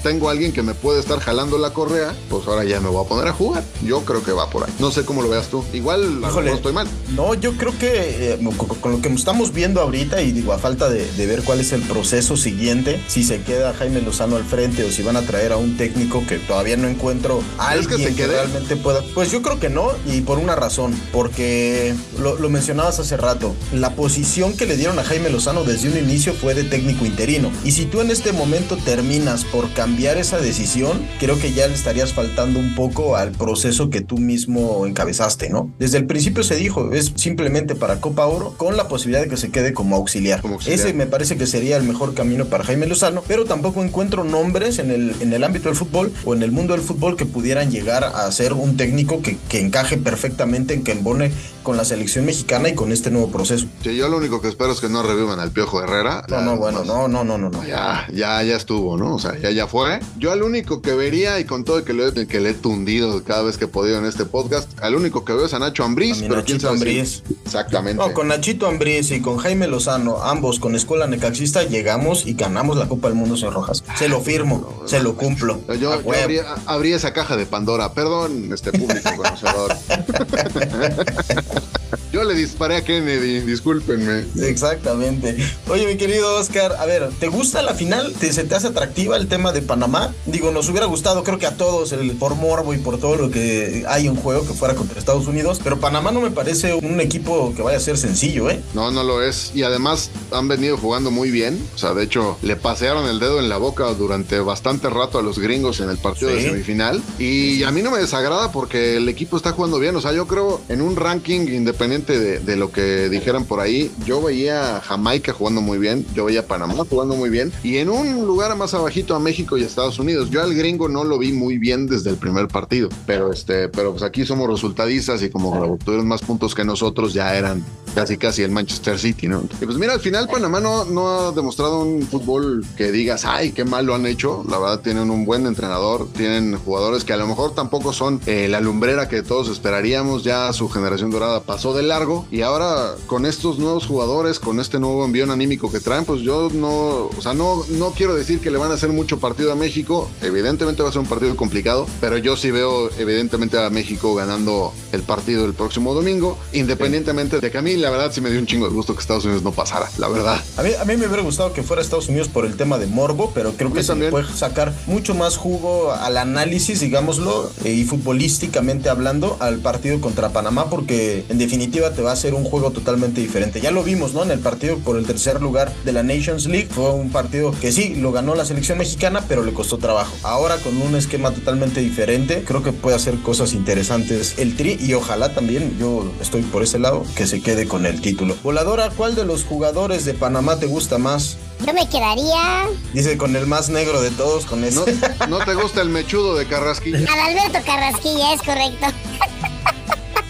[0.02, 3.04] tengo a alguien que me puede estar jalando la correa, pues ahora ya me voy
[3.04, 3.64] a poner a jugar.
[3.82, 4.72] Yo creo que va por ahí.
[4.78, 5.64] No sé cómo lo veas tú.
[5.72, 6.88] Igual mejor estoy mal.
[7.14, 10.58] No, yo creo que eh, con, con lo que estamos viendo ahorita y digo, a
[10.58, 14.44] falta de, de ver cuál es el proceso siguiente, si se queda Jaime Lozano al
[14.44, 17.86] frente o si van a traer a un técnico que todavía no encuentro a ¿Crees
[17.86, 19.02] que alguien se que, realmente pueda.
[19.14, 23.16] Pues yo creo creo que no y por una razón, porque lo, lo mencionabas hace
[23.16, 27.04] rato, la posición que le dieron a Jaime Lozano desde un inicio fue de técnico
[27.04, 27.50] interino.
[27.64, 31.74] Y si tú en este momento terminas por cambiar esa decisión, creo que ya le
[31.74, 35.70] estarías faltando un poco al proceso que tú mismo encabezaste, ¿no?
[35.78, 39.36] Desde el principio se dijo, es simplemente para Copa Oro con la posibilidad de que
[39.36, 40.40] se quede como auxiliar.
[40.40, 40.78] Como auxiliar.
[40.78, 44.78] Ese me parece que sería el mejor camino para Jaime Lozano, pero tampoco encuentro nombres
[44.78, 47.70] en el, en el ámbito del fútbol o en el mundo del fútbol que pudieran
[47.70, 51.32] llegar a ser un técnico que, que encaje perfectamente, en que embone
[51.62, 53.66] con la selección mexicana y con este nuevo proceso.
[53.82, 56.24] Sí, yo lo único que espero es que no revivan al Piojo Herrera.
[56.28, 57.64] No, no, bueno, no, no, no, no, no.
[57.66, 59.16] Ya, ya, ya estuvo, ¿no?
[59.16, 59.98] O sea, ya, ya fue.
[60.16, 62.54] Yo al único que vería, y con todo el que, lo he, que le he
[62.54, 65.58] tundido cada vez que he podido en este podcast, al único que veo es a
[65.58, 67.22] Nacho Ambriz, A pero quién Nachito sabe si- Ambriz.
[67.44, 68.02] Exactamente.
[68.06, 72.76] No, con Nachito Ambriz y con Jaime Lozano, ambos con Escuela Necaxista, llegamos y ganamos
[72.76, 73.82] la Copa del Mundo, señor Rojas.
[73.98, 75.60] Se lo firmo, se lo cumplo.
[75.68, 77.92] Yo, yo abría, abría esa caja de Pandora.
[77.92, 79.10] Perdón, este público
[82.12, 84.24] yo le disparé a Kennedy, discúlpenme.
[84.42, 85.36] Exactamente.
[85.68, 88.12] Oye, mi querido Oscar, a ver, ¿te gusta la final?
[88.14, 90.14] ¿Te, ¿Se te hace atractiva el tema de Panamá?
[90.24, 93.30] Digo, nos hubiera gustado, creo que a todos, el, por morbo y por todo lo
[93.30, 97.00] que hay en juego que fuera contra Estados Unidos, pero Panamá no me parece un
[97.00, 98.60] equipo que vaya a ser sencillo, ¿eh?
[98.74, 99.52] No, no lo es.
[99.54, 101.66] Y además han venido jugando muy bien.
[101.74, 105.22] O sea, de hecho, le pasearon el dedo en la boca durante bastante rato a
[105.22, 107.02] los gringos en el partido de semifinal.
[107.18, 109.96] Y a mí no me desagrada porque el equipo está jugando bien.
[109.96, 113.90] O sea, yo creo en un ranking independiente de, de lo que dijeran por ahí,
[114.04, 116.06] yo veía a Jamaica jugando muy bien.
[116.14, 117.52] Yo veía a Panamá jugando muy bien.
[117.62, 120.30] Y en un lugar más abajito a México y a Estados Unidos.
[120.30, 122.88] Yo al gringo no lo vi muy bien desde el primer partido.
[123.06, 127.34] Pero este, pero pues aquí somos resultadistas y como tuvieron más puntos que nosotros, ya
[127.36, 127.64] eran
[127.96, 129.44] casi casi el Manchester City, ¿no?
[129.58, 133.52] Y pues mira, al final Panamá no, no ha demostrado un fútbol que digas, ay,
[133.52, 134.44] qué mal lo han hecho.
[134.50, 138.48] La verdad tienen un buen entrenador, tienen jugadores que a lo mejor tampoco son eh,
[138.48, 140.24] la lumbrera que todos esperaríamos.
[140.24, 144.78] Ya su generación dorada pasó de largo y ahora con estos nuevos jugadores, con este
[144.78, 148.50] nuevo envión anímico que traen, pues yo no, o sea, no, no quiero decir que
[148.50, 150.10] le van a hacer mucho partido a México.
[150.20, 154.74] Evidentemente va a ser un partido complicado, pero yo sí veo evidentemente a México ganando
[154.92, 158.40] el partido el próximo domingo, independientemente de que a mí la verdad sí me dio
[158.40, 160.42] un chingo de gusto que Estados Unidos no pasara, la verdad.
[160.56, 162.88] A mí, a mí me hubiera gustado que fuera Estados Unidos por el tema de
[162.88, 167.70] morbo, pero creo que se le puede sacar mucho más jugo al análisis, digámoslo, eh,
[167.70, 172.42] y futbolísticamente hablando, al partido contra Panamá, porque en definitiva te va a ser un
[172.42, 173.60] juego totalmente diferente.
[173.60, 174.24] Ya lo vimos, ¿no?
[174.24, 177.70] En el partido por el tercer lugar de la Nations League, fue un partido que
[177.70, 180.12] sí, lo ganó la selección mexicana, pero le costó trabajo.
[180.24, 184.94] Ahora con un esquema totalmente diferente, creo que puede hacer cosas interesantes el Tri, y
[184.94, 188.36] ojalá también, yo estoy por ese lado, que se quede con el título.
[188.42, 191.36] Voladora, ¿cuál de los jugadores de Panamá te gusta más?
[191.66, 194.94] Yo me quedaría Dice con el más negro de todos, con ese.
[195.20, 196.98] ¿No, no te gusta el mechudo de Carrasquilla?
[197.12, 198.86] al Alberto Carrasquilla, es correcto.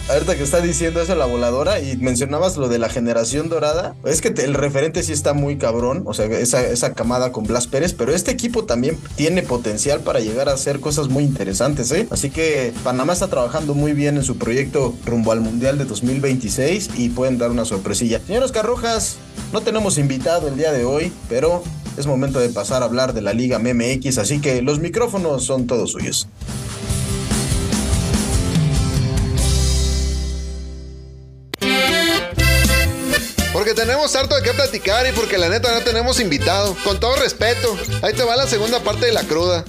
[0.09, 4.21] Ahorita que está diciendo eso la voladora y mencionabas lo de la generación dorada, es
[4.21, 7.93] que el referente sí está muy cabrón, o sea, esa, esa camada con Blas Pérez,
[7.93, 12.07] pero este equipo también tiene potencial para llegar a hacer cosas muy interesantes, ¿eh?
[12.09, 16.91] Así que Panamá está trabajando muy bien en su proyecto rumbo al Mundial de 2026
[16.95, 18.21] y pueden dar una sorpresilla.
[18.25, 19.17] Señor Oscar Rojas,
[19.51, 21.63] no tenemos invitado el día de hoy, pero
[21.97, 25.67] es momento de pasar a hablar de la Liga MMX, así que los micrófonos son
[25.67, 26.29] todos suyos.
[33.77, 36.75] Tenemos harto de qué platicar y porque la neta no tenemos invitado.
[36.83, 39.65] Con todo respeto, ahí te va la segunda parte de la cruda.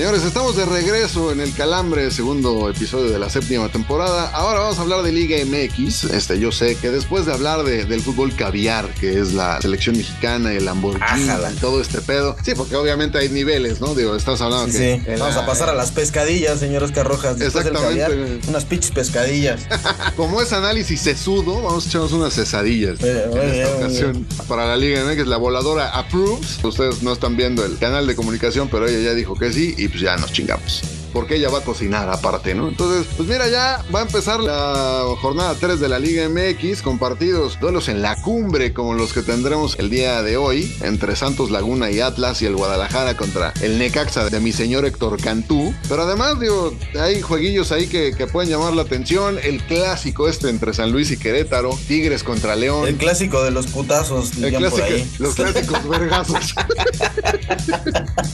[0.00, 4.30] Señores, estamos de regreso en el Calambre, segundo episodio de la séptima temporada.
[4.30, 6.04] Ahora vamos a hablar de Liga MX.
[6.04, 9.98] Este, yo sé que después de hablar de- del fútbol caviar, que es la selección
[9.98, 11.52] mexicana, el Lamborghini Ájala.
[11.52, 12.34] y todo este pedo.
[12.42, 13.94] Sí, porque obviamente hay niveles, ¿no?
[13.94, 15.02] Digo, estás hablando Sí, que.
[15.04, 15.20] sí.
[15.20, 17.38] Vamos a pasar a las pescadillas, señor Oscar Rojas.
[17.38, 18.10] Después del Exactamente.
[18.16, 19.60] caviar, unas pinches pescadillas.
[20.16, 24.26] Como es análisis sesudo, vamos a echarnos unas cesadillas en esta ocasión.
[24.48, 26.58] Para la Liga MX, la voladora approves.
[26.64, 29.89] Ustedes no están viendo el canal de comunicación, pero ella ya dijo que sí y
[29.90, 30.99] pues ya nos chingamos.
[31.12, 32.68] Porque ella va a cocinar aparte, ¿no?
[32.68, 36.98] Entonces, pues mira, ya va a empezar la jornada 3 de la Liga MX con
[36.98, 41.50] partidos, duelos en la cumbre como los que tendremos el día de hoy entre Santos
[41.50, 45.74] Laguna y Atlas y el Guadalajara contra el Necaxa de mi señor Héctor Cantú.
[45.88, 49.38] Pero además, digo, hay jueguillos ahí que, que pueden llamar la atención.
[49.42, 52.86] El clásico este entre San Luis y Querétaro, Tigres contra León.
[52.88, 55.10] El clásico de los putazos, El dirían por clásico- ahí.
[55.18, 56.54] los clásicos vergazos.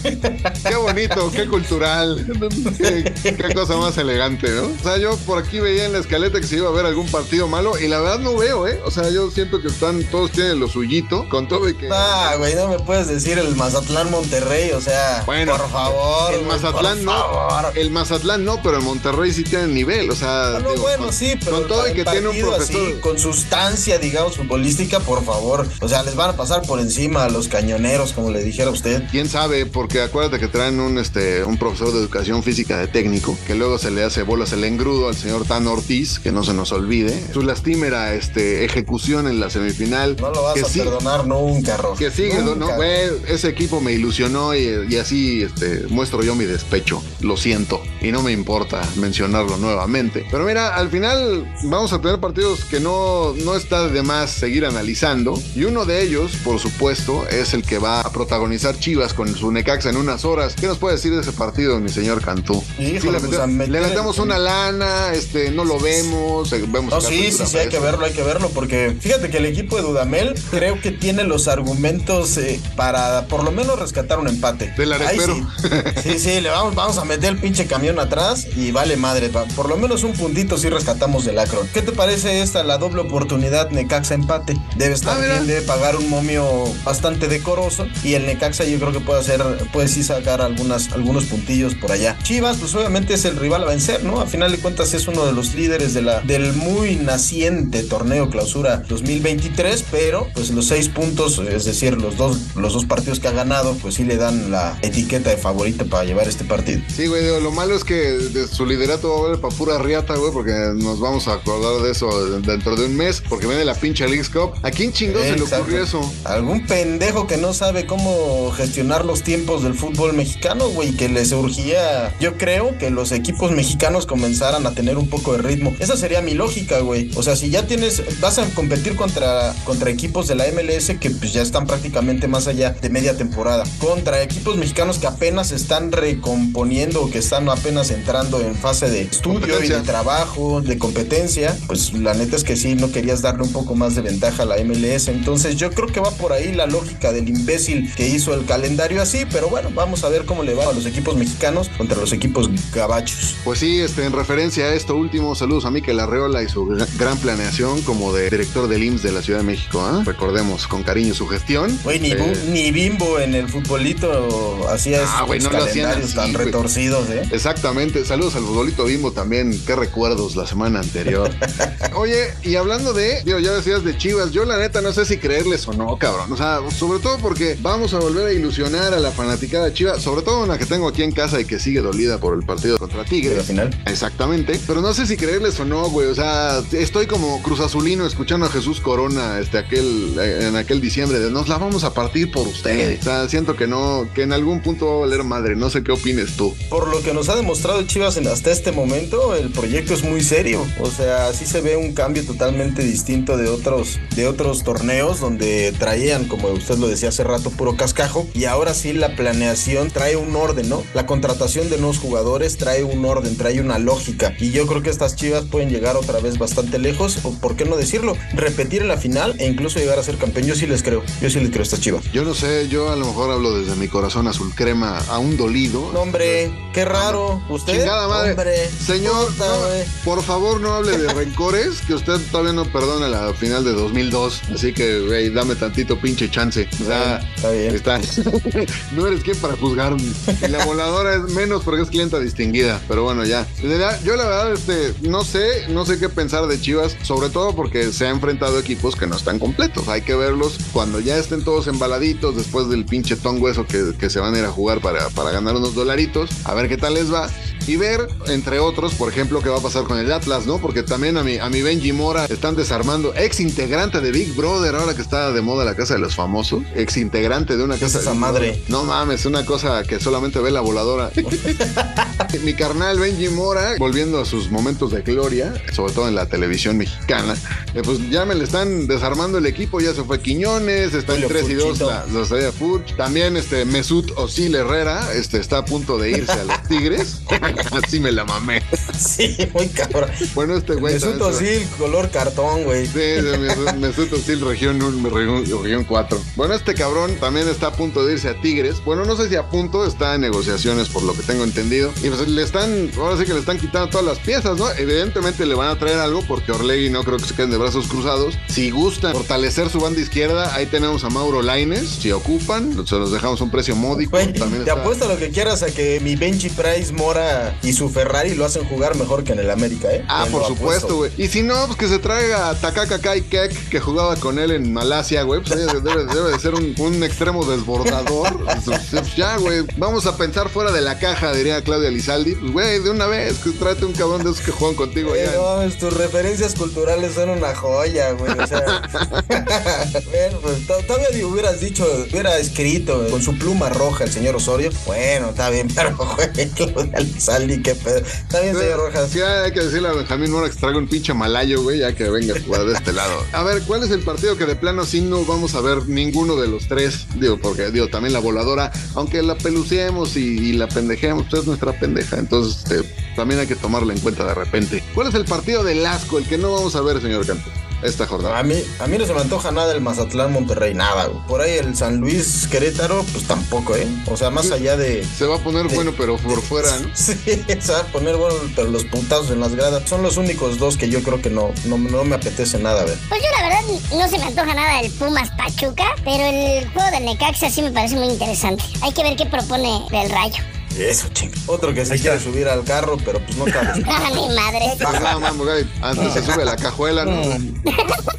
[0.69, 2.27] qué bonito, qué cultural.
[2.77, 4.65] Qué, Qué cosa más elegante, ¿no?
[4.65, 7.07] O sea, yo por aquí veía en la escaleta que se iba a ver algún
[7.09, 8.81] partido malo y la verdad no veo, ¿eh?
[8.85, 11.89] O sea, yo siento que están, todos tienen lo suyito, con todo y que...
[11.93, 16.35] Ah, güey, no me puedes decir el Mazatlán Monterrey, o sea, Bueno, por favor.
[16.35, 20.57] el Mazatlán por no, el Mazatlán no, pero el Monterrey sí tiene nivel, o sea...
[20.57, 22.77] Ah, no, digo, bueno, con- sí, pero Con todo y que tiene un profesor...
[22.93, 25.67] así, con sustancia, digamos, futbolística, por favor.
[25.81, 29.03] O sea, les van a pasar por encima a los cañoneros, como le dijera usted.
[29.11, 29.67] ¿Quién sabe?
[29.67, 33.77] Porque acuérdate que traen un, este, un profesor de educación física de técnico, que luego
[33.79, 37.23] se le hace bolas el engrudo al señor Tan Ortiz, que no se nos olvide.
[37.33, 40.17] Su lastimera este, ejecución en la semifinal.
[40.21, 41.99] No lo vas que a sí- perdonar nunca, Rojas.
[41.99, 42.57] Que sigue, ¿no?
[42.77, 47.03] Güey, ese equipo me ilusionó y, y así este, muestro yo mi despecho.
[47.21, 47.83] Lo siento.
[48.07, 50.25] Y no me importa mencionarlo nuevamente.
[50.31, 54.65] Pero mira, al final vamos a tener partidos que no, no está de más seguir
[54.65, 55.41] analizando.
[55.57, 59.51] Y uno de ellos, por supuesto, es el que va a protagonizar Chivas con su
[59.51, 60.55] Necaxa en unas horas.
[60.55, 62.63] ¿Qué nos puede decir de ese partido, mi señor Cantú?
[62.79, 66.93] Híjole, Sí, le, pues, meter- le metemos una lana, este, no lo vemos, eh, vemos
[66.93, 69.75] No, sí, sí, sí, hay que verlo, hay que verlo, porque fíjate que el equipo
[69.77, 74.73] de Dudamel creo que tiene los argumentos eh, para por lo menos rescatar un empate.
[74.77, 75.35] Del arepero.
[75.61, 75.69] Sí.
[76.05, 79.69] sí, sí, le vamos, vamos a meter el pinche camión atrás y vale madre, por
[79.69, 81.67] lo menos un puntito sí rescatamos del Acron.
[81.75, 84.57] ¿Qué te parece esta, la doble oportunidad Necaxa empate?
[84.77, 85.35] Debe estar Ah, mira.
[85.35, 86.45] bien, debe pagar un momio
[86.85, 91.25] bastante decoroso y el Necaxa yo creo que puede hacer, puede sí sacar algunas, algunos
[91.25, 92.17] puntillos por allá.
[92.23, 94.21] Chivas, pues obviamente es el rival a vencer, ¿no?
[94.21, 98.31] A final de cuentas es uno de los líderes de la, del muy naciente torneo
[98.31, 103.29] clausura 2023, pero pues los seis puntos, es decir, los dos, los dos partidos que
[103.29, 106.81] ha ganado, pues sí le dan la etiqueta de favorito para llevar este partido.
[106.95, 110.17] Sí, güey, lo malo es que de su liderato va a valer para pura riata,
[110.17, 113.75] güey, porque nos vamos a acordar de eso dentro de un mes, porque viene la
[113.75, 114.55] pinche Leagues Cup.
[114.63, 116.13] ¿A quién chingó se le ocurrió eso?
[116.25, 121.33] Algún pendejo que no sabe cómo gestionar los tiempos del fútbol mexicano, güey, que les
[121.33, 125.75] urgía, yo creo que los equipos mexicanos comenzaran a tener un poco de ritmo.
[125.79, 127.11] Esa sería mi lógica, güey.
[127.15, 131.11] O sea, si ya tienes, vas a competir contra, contra equipos de la MLS que
[131.11, 135.93] pues ya están prácticamente más allá de media temporada, contra equipos mexicanos que apenas están
[135.93, 141.57] recomponiendo o que están apenas entrando en fase de estudio y de trabajo, de competencia,
[141.67, 144.47] pues la neta es que sí, no querías darle un poco más de ventaja a
[144.47, 145.09] la MLS.
[145.09, 149.03] Entonces yo creo que va por ahí la lógica del imbécil que hizo el calendario
[149.03, 152.13] así, pero bueno, vamos a ver cómo le va a los equipos mexicanos contra los
[152.13, 153.35] equipos gabachos.
[153.45, 156.87] Pues sí, este, en referencia a esto último, saludos a Miquel Arreola y su gra-
[156.99, 159.81] gran planeación como de director del IMSS de la Ciudad de México.
[159.85, 160.03] ¿ah?
[160.07, 161.77] Recordemos con cariño su gestión.
[161.83, 166.33] Güey, ni, Eh, ni Bimbo en el futbolito hacía Ah, esos no calendarios así, tan
[166.35, 167.23] retorcidos, ¿eh?
[167.57, 171.31] Exactamente, saludos al futbolito Bimbo también, qué recuerdos la semana anterior.
[171.95, 175.17] Oye, y hablando de, digo, ya decías de Chivas, yo la neta no sé si
[175.17, 176.31] creerles o no, cabrón.
[176.31, 180.21] O sea, sobre todo porque vamos a volver a ilusionar a la fanaticada Chivas, sobre
[180.21, 183.07] todo una que tengo aquí en casa y que sigue dolida por el partido contra
[183.07, 183.39] Tigres.
[183.39, 183.83] al final.
[183.87, 186.09] Exactamente, pero no sé si creerles o no, güey.
[186.09, 191.21] O sea, estoy como Cruz Azulino escuchando a Jesús Corona este, aquel, en aquel diciembre
[191.21, 193.01] de nos la vamos a partir por ustedes.
[193.01, 195.57] O sea, siento que no, que en algún punto va a valer madre.
[195.57, 196.55] No sé qué opines tú.
[196.69, 200.21] Por lo que nos ha demostrado Chivas en- hasta este momento, el proyecto es muy
[200.21, 200.67] serio.
[200.81, 205.73] O sea, sí se ve un cambio totalmente distinto de otros, de otros torneos donde
[205.79, 208.27] traían, como usted lo decía hace rato, puro cascajo.
[208.35, 210.83] Y ahora sí la planeación trae un orden, ¿no?
[210.93, 214.35] La contratación de nuevos jugadores trae un orden, trae una lógica.
[214.41, 217.65] Y yo creo que estas Chivas pueden llegar otra vez bastante lejos, o por qué
[217.65, 220.49] no decirlo, repetir en la final e incluso llegar a ser campeón.
[220.49, 222.11] Yo sí les creo, yo sí les creo a estas Chivas.
[222.13, 225.93] Yo no sé, yo a lo mejor hablo desde mi corazón azul crema, aún dolido.
[225.93, 227.36] No, hombre, qué raro.
[227.49, 227.79] ¿Usted?
[227.79, 228.31] Chingada madre.
[228.31, 229.85] Hombre, Señor, puta, no, güey.
[230.05, 234.43] por favor no hable de rencores, que usted todavía no perdona la final de 2002.
[234.55, 236.69] Así que, güey, dame tantito pinche chance.
[236.83, 237.75] O sea, Está bien.
[237.75, 238.01] está.
[238.93, 240.03] no eres quien para juzgarme.
[240.43, 242.81] Y la voladora es menos porque es clienta distinguida.
[242.89, 243.47] Pero bueno, ya.
[243.63, 247.55] Ya, Yo la verdad, este, no sé, no sé qué pensar de Chivas, sobre todo
[247.55, 249.89] porque se ha enfrentado a equipos que no están completos.
[249.89, 254.11] Hay que verlos cuando ya estén todos embaladitos después del pinche tongo eso que, que
[254.11, 256.95] se van a ir a jugar para, para ganar unos dolaritos, a ver qué tal
[256.95, 257.26] les va.
[257.67, 260.59] Y ver, entre otros, por ejemplo, qué va a pasar con el Atlas, ¿no?
[260.59, 264.75] Porque también a mi, a mi Benji Mora están desarmando, ex integrante de Big Brother,
[264.77, 267.99] ahora que está de moda la casa de los famosos, ex integrante de una casa
[267.99, 268.63] esa madre?
[268.69, 271.11] No mames, una cosa que solamente ve la voladora.
[272.45, 276.77] mi carnal Benji Mora, volviendo a sus momentos de gloria, sobre todo en la televisión
[276.77, 277.35] mexicana,
[277.75, 281.23] eh, pues ya me le están desarmando el equipo, ya se fue Quiñones, está en
[281.23, 281.91] Julio 3 y 2 Furchito.
[281.91, 282.97] la, la salida Furch.
[282.97, 287.21] También este Mesut Osil Herrera este, está a punto de irse a los Tigres.
[287.85, 288.63] Así me la mamé.
[288.97, 290.11] Sí, muy cabrón.
[290.35, 290.95] Bueno, este güey.
[290.95, 292.87] Mesut Özil, color cartón, güey.
[292.87, 296.19] Sí, Mesut- Özil, región 1, región, región 4.
[296.35, 298.83] Bueno, este cabrón también está a punto de irse a Tigres.
[298.85, 301.93] Bueno, no sé si a punto, está en negociaciones por lo que tengo entendido.
[302.03, 304.71] Y pues le están, ahora sí que le están quitando todas las piezas, ¿no?
[304.73, 307.87] Evidentemente le van a traer algo porque Orlegui no creo que se queden de brazos
[307.89, 308.35] cruzados.
[308.49, 311.87] Si gustan fortalecer su banda izquierda, ahí tenemos a Mauro Laines.
[311.89, 314.13] Si ocupan, se los dejamos a un precio módico.
[314.13, 317.73] Güey, También te está- apuesto lo que quieras a que mi Benji Price, Mora y
[317.73, 320.05] su Ferrari lo hacen jugar mejor que en el América, ¿eh?
[320.09, 321.11] Ah, por supuesto, güey.
[321.17, 324.51] Y si no, pues que se traiga a Takaka Kai Kek, que jugaba con él
[324.51, 325.41] en Malasia, güey.
[325.43, 328.37] Pues debe, debe- de ser un, un extremo desbordador.
[328.67, 329.65] Pues, ya, güey.
[329.77, 332.35] Vamos a pensar fuera de la caja, diría Claudia Lizaldi.
[332.35, 335.23] Pues, güey, de una vez, que trate un cabrón de esos que juegan contigo Eh,
[335.29, 335.67] allá.
[335.67, 338.33] no, tus referencias culturales son una joya, güey.
[338.39, 338.83] O sea,
[339.31, 344.37] bueno, pues to- todavía hubieras dicho, hubiera escrito eh, con su pluma roja el señor
[344.37, 344.71] Osorio.
[344.87, 347.99] Bueno, está bien, pero güey, Claudia Lizaldi, qué pedo.
[347.99, 349.11] Está bien, señor Rojas.
[349.11, 352.09] Sí, hay que decirle a Benjamín Mora que traiga un pinche malayo, güey, ya que
[352.09, 353.25] venga a jugar de este lado.
[353.33, 356.37] A ver, ¿cuál es el partido que de plano sí no vamos a ver ninguno
[356.37, 357.07] de los tres?
[357.17, 361.49] Digo, porque, digo, también la voladora, aunque la peluciemos y, y la pendejemos, pues es
[361.49, 362.19] nuestra pendeja.
[362.19, 364.83] Entonces, este, también hay que tomarla en cuenta de repente.
[364.95, 367.51] ¿Cuál es el partido del asco, el que no vamos a ver, señor Canto,
[367.83, 368.39] esta jornada?
[368.39, 371.27] A mí, a mí no se me antoja nada el Mazatlán Monterrey, nada, güey.
[371.27, 373.87] Por ahí el San Luis Querétaro, pues tampoco, ¿eh?
[374.07, 375.05] O sea, más allá de.
[375.05, 376.89] Se va a poner bueno, pero por fuera, ¿no?
[376.95, 377.15] Sí,
[377.61, 380.77] se va a poner bueno, pero los putazos en las gradas son los únicos dos
[380.77, 382.99] que yo creo que no, no, no me apetece nada ver.
[383.09, 383.61] Pues yo la verdad
[383.97, 387.71] no se me antoja nada el Pumas Pachuca, pero el juego del Necaxa sí me
[387.71, 388.63] parece muy interesante.
[388.83, 390.43] Hay que ver qué propone el Rayo.
[390.79, 391.31] Eso, ching.
[391.47, 393.83] Otro que se quiere subir al carro, pero pues no cabe.
[393.87, 394.73] Ah, ni madre.
[394.79, 397.23] Pues, no, mamo, güey, Antes se sube a la cajuela, ¿no?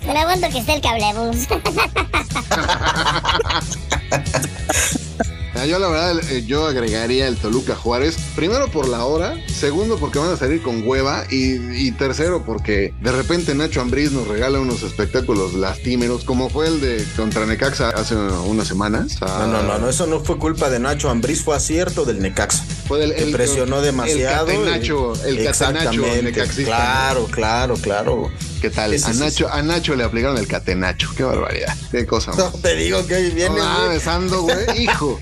[0.07, 1.47] No aguanto que esté el cablebus.
[5.59, 9.97] Ah, Yo la verdad, eh, yo agregaría el Toluca Juárez, primero por la hora, segundo
[9.97, 11.55] porque van a salir con hueva y,
[11.87, 16.79] y tercero porque de repente Nacho Ambriz nos regala unos espectáculos lastimeros, como fue el
[16.79, 19.19] de contra Necaxa hace unas semanas.
[19.19, 22.63] No, no, no, no, eso no fue culpa de Nacho Ambriz, fue acierto del Necaxa.
[22.87, 24.49] Fue el, presionó demasiado.
[24.49, 26.63] El catenacho, el catenacho necaxista.
[26.63, 28.31] Claro, claro, claro.
[28.61, 28.93] ¿Qué tal?
[29.03, 31.09] A, Nacho, a Nacho le aplicaron el catenacho.
[31.15, 31.75] Qué barbaridad.
[31.91, 32.31] Qué cosa.
[32.35, 33.55] No, te digo que hoy viene.
[33.57, 34.81] No mames, ando, güey.
[34.83, 35.19] Hijo.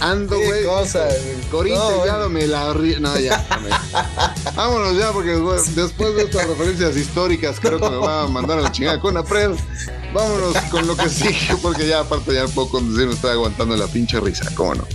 [0.00, 0.64] Ando, Qué güey.
[0.64, 1.40] cosa, güey.
[1.50, 2.28] Corinthians No, ya güey.
[2.30, 3.44] me la ri- No, ya.
[3.50, 3.70] dame.
[4.54, 5.74] Vámonos ya, porque después
[6.16, 9.50] de estas referencias históricas, creo que me va a mandar a la chingada con Apred.
[10.14, 13.86] Vámonos con lo que sigue, porque ya aparte ya puedo conducir, me estoy aguantando la
[13.88, 14.86] pinche risa, ¿cómo no?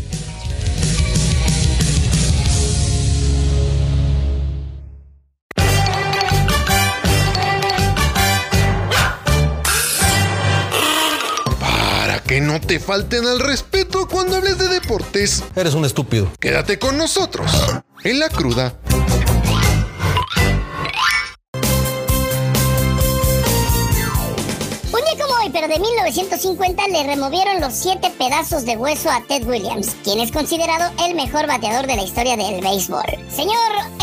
[12.53, 16.31] No te falten al respeto cuando hables de deportes, Eres un estúpido.
[16.39, 17.51] quédate con nosotros
[18.03, 18.75] en la cruda.
[25.65, 30.29] Pero de 1950, le removieron los siete pedazos de hueso a Ted Williams, quien es
[30.31, 33.03] considerado el mejor bateador de la historia del béisbol.
[33.33, 33.55] Señor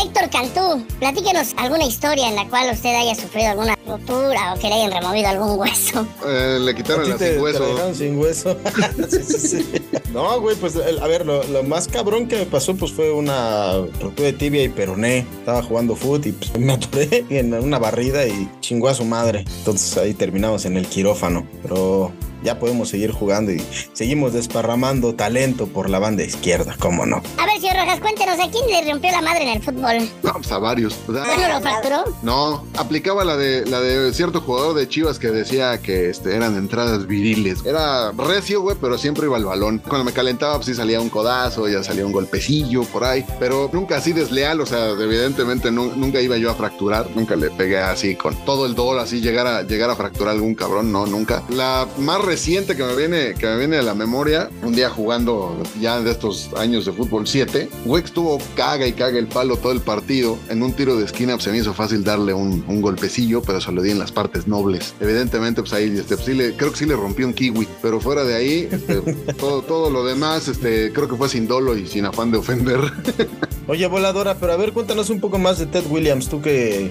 [0.03, 4.69] Héctor Cantú, platíquenos alguna historia en la cual usted haya sufrido alguna rotura o que
[4.69, 6.07] le hayan removido algún hueso.
[6.25, 7.93] Eh, le ¿A quitaron la sin hueso.
[7.93, 8.57] sin hueso.
[9.11, 9.81] Sí, sí, sí.
[10.13, 13.11] No, güey, pues el- a ver, lo, lo más cabrón que me pasó pues fue
[13.11, 15.19] una rotura de tibia y peroné.
[15.39, 19.45] Estaba jugando fútbol y pues, me atoré en una barrida y chingó a su madre.
[19.59, 21.45] Entonces ahí terminamos en el quirófano.
[21.61, 22.11] Pero
[22.43, 23.61] ya podemos seguir jugando y
[23.93, 27.21] seguimos desparramando talento por la banda izquierda, ¿cómo no?
[27.37, 30.09] A ver, señor Rojas, cuéntenos, ¿a quién le rompió la madre en el fútbol?
[30.23, 30.95] No, pues a varios.
[31.07, 32.03] O sea, ¿Bueno lo fracturó?
[32.23, 36.55] No, aplicaba la de la de cierto jugador de Chivas que decía que este, eran
[36.57, 37.65] entradas viriles.
[37.65, 39.79] Era recio, güey, pero siempre iba al balón.
[39.87, 43.69] Cuando me calentaba, pues sí salía un codazo, ya salía un golpecillo por ahí, pero
[43.73, 47.79] nunca así desleal, o sea, evidentemente nu- nunca iba yo a fracturar, nunca le pegué
[47.79, 51.43] así con todo el dolor, así llegar a, llegar a fracturar algún cabrón, no, nunca.
[51.49, 55.61] La más reciente que me viene, que me viene a la memoria, un día jugando
[55.81, 59.73] ya de estos años de fútbol 7, güey, estuvo caga y caga el palo todo
[59.73, 60.37] el partido.
[60.47, 63.59] En un tiro de esquina pues, se me hizo fácil darle un, un golpecillo, pero
[63.59, 64.93] se lo di en las partes nobles.
[65.01, 67.99] Evidentemente, pues ahí este, pues, sí le- creo que sí le rompí un kiwi, pero
[67.99, 69.01] fuera de ahí, este,
[69.37, 72.79] todo, todo lo demás, este, creo que fue sin dolo y sin afán de ofender.
[73.67, 76.89] Oye, voladora, pero a ver, cuéntanos un poco más de Ted Williams, tú que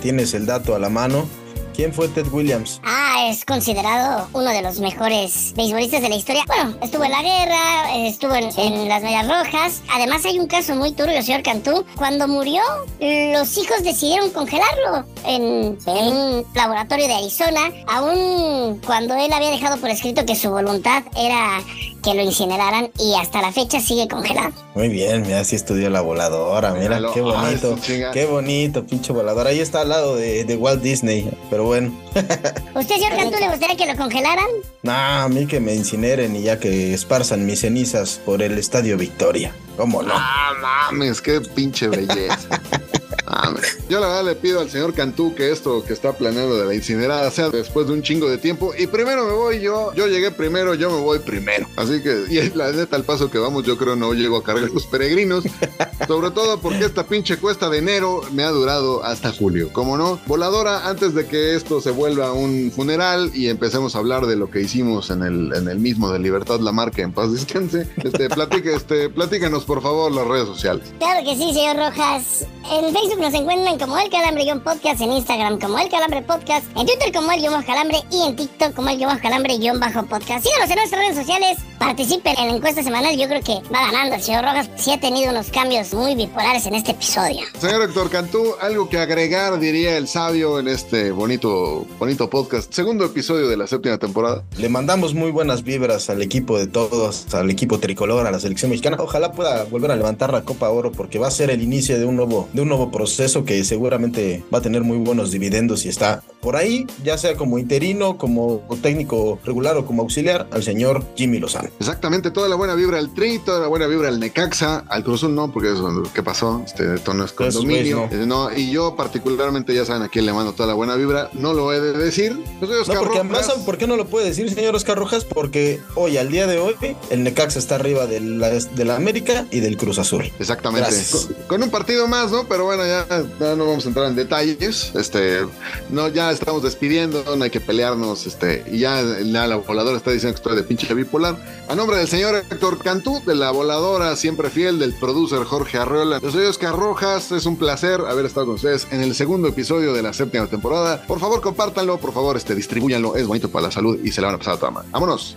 [0.00, 1.26] tienes el dato a la mano.
[1.76, 2.80] ¿Quién fue Ted Williams?
[2.84, 6.42] Ah, es considerado uno de los mejores beisbolistas de la historia.
[6.46, 9.82] Bueno, estuvo en la guerra, estuvo en, en las Medias Rojas.
[9.92, 11.84] Además, hay un caso muy turbio, señor Cantú.
[11.96, 12.62] Cuando murió,
[12.98, 19.76] los hijos decidieron congelarlo en, en un laboratorio de Arizona, aún cuando él había dejado
[19.76, 21.60] por escrito que su voluntad era
[22.02, 24.65] que lo incineraran y hasta la fecha sigue congelado.
[24.76, 27.14] Muy bien, mira, sí estudió la voladora, mira, Míralo.
[27.14, 28.10] qué bonito, su chinga.
[28.10, 29.48] qué bonito, pinche voladora.
[29.48, 31.98] Ahí está al lado de, de Walt Disney, pero bueno.
[32.14, 34.44] ¿Usted, señor Cantú, le gustaría que lo congelaran?
[34.82, 38.98] Nah, a mí que me incineren y ya que esparzan mis cenizas por el Estadio
[38.98, 39.50] Victoria.
[39.78, 40.12] ¿Cómo no?
[40.14, 42.36] Ah, mames, qué pinche belleza.
[43.26, 43.78] Mames.
[43.88, 46.74] Yo la verdad le pido al señor Cantú que esto que está planeando de la
[46.74, 48.72] incinerada sea después de un chingo de tiempo.
[48.78, 51.66] Y primero me voy yo, yo llegué primero, yo me voy primero.
[51.76, 54.70] Así que, y la neta, al paso que vamos, yo creo no llego a cargar
[54.70, 55.44] los peregrinos.
[56.06, 59.70] Sobre todo porque esta pinche cuesta de enero me ha durado hasta julio.
[59.72, 64.26] Como no, voladora, antes de que esto se vuelva un funeral y empecemos a hablar
[64.26, 67.32] de lo que hicimos en el, en el mismo de Libertad la marca en paz
[67.32, 70.92] descanse, este, platique, este, platícanos por favor las redes sociales.
[70.98, 72.46] Claro que sí, señor Rojas.
[72.70, 77.12] En Facebook nos encuentran como El Calambre-Podcast, en Instagram como El Calambre Podcast, en Twitter
[77.14, 80.04] como El Guión Bajo Calambre y en TikTok como El Guión Bajo Calambre Guión Bajo
[80.04, 80.44] Podcast.
[80.44, 83.16] Síganos en nuestras redes sociales, participen en la encuesta semanal.
[83.16, 84.68] Yo creo que va ganando el señor Rojas.
[84.76, 87.40] Sí ha tenido unos cambios muy bipolares en este episodio.
[87.58, 93.06] Señor Héctor Cantú, algo que agregar, diría el sabio, en este bonito, bonito podcast, segundo
[93.06, 94.44] episodio de la séptima temporada.
[94.58, 98.70] Le mandamos muy buenas vibras al equipo de todos, al equipo tricolor, a la selección
[98.70, 98.98] mexicana.
[99.00, 102.04] Ojalá pueda volver a levantar la Copa Oro porque va a ser el inicio de
[102.04, 103.05] un nuevo, de un nuevo proceso
[103.44, 107.58] que seguramente va a tener muy buenos dividendos y está por ahí, ya sea como
[107.58, 111.70] interino, como técnico regular o como auxiliar, al señor Jimmy Lozano.
[111.80, 115.34] Exactamente, toda la buena vibra al Tri, toda la buena vibra al Necaxa, al Cruzul
[115.34, 116.62] no, porque eso, ¿qué pasó?
[116.64, 118.08] Este, esto no es condominio.
[118.26, 121.52] no, y yo particularmente, ya saben a quién le mando toda la buena vibra, no
[121.52, 122.38] lo he de decir.
[122.60, 123.20] Yo soy No, porque Rojas.
[123.20, 125.24] además, ¿sabe ¿por qué no lo puede decir, señor Oscar Rojas?
[125.24, 126.74] Porque hoy, al día de hoy,
[127.10, 130.30] el Necaxa está arriba de la, de la América y del Cruz Azul.
[130.38, 130.88] Exactamente.
[130.90, 131.26] Gracias.
[131.26, 132.44] Con, con un partido más, ¿no?
[132.48, 132.95] Pero bueno, ya,
[133.40, 134.92] no vamos a entrar en detalles.
[134.94, 135.46] Este,
[135.90, 138.26] no, ya estamos despidiendo, no hay que pelearnos.
[138.26, 141.36] Este, y ya la, la voladora está diciendo que estoy de pinche bipolar.
[141.68, 146.20] A nombre del señor Héctor Cantú, de la voladora siempre fiel, del producer Jorge Arreola.
[146.20, 147.32] Yo soy Oscar Rojas.
[147.32, 151.02] Es un placer haber estado con ustedes en el segundo episodio de la séptima temporada.
[151.06, 153.16] Por favor, compártanlo, por favor, este, distribúyanlo.
[153.16, 154.88] Es bonito para la salud y se la van a pasar a toda madre.
[154.90, 155.36] Vámonos.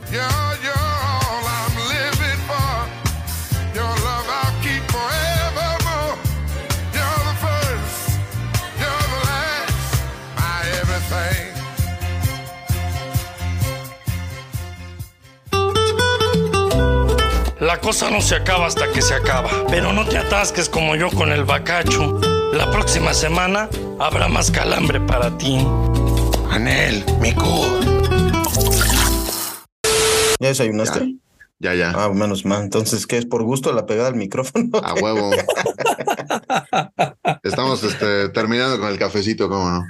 [17.69, 19.51] La cosa no se acaba hasta que se acaba.
[19.69, 22.19] Pero no te atasques como yo con el bacacho.
[22.51, 25.59] La próxima semana habrá más calambre para ti.
[26.49, 27.31] Anel, mi
[30.39, 31.17] ¿Ya desayunaste?
[31.59, 31.93] Ya, ya.
[31.95, 32.63] Ah, menos mal.
[32.63, 34.79] Entonces, ¿qué es por gusto la pegada al micrófono?
[34.81, 35.29] A huevo.
[37.43, 39.85] Estamos este, terminando con el cafecito, ¿cómo no?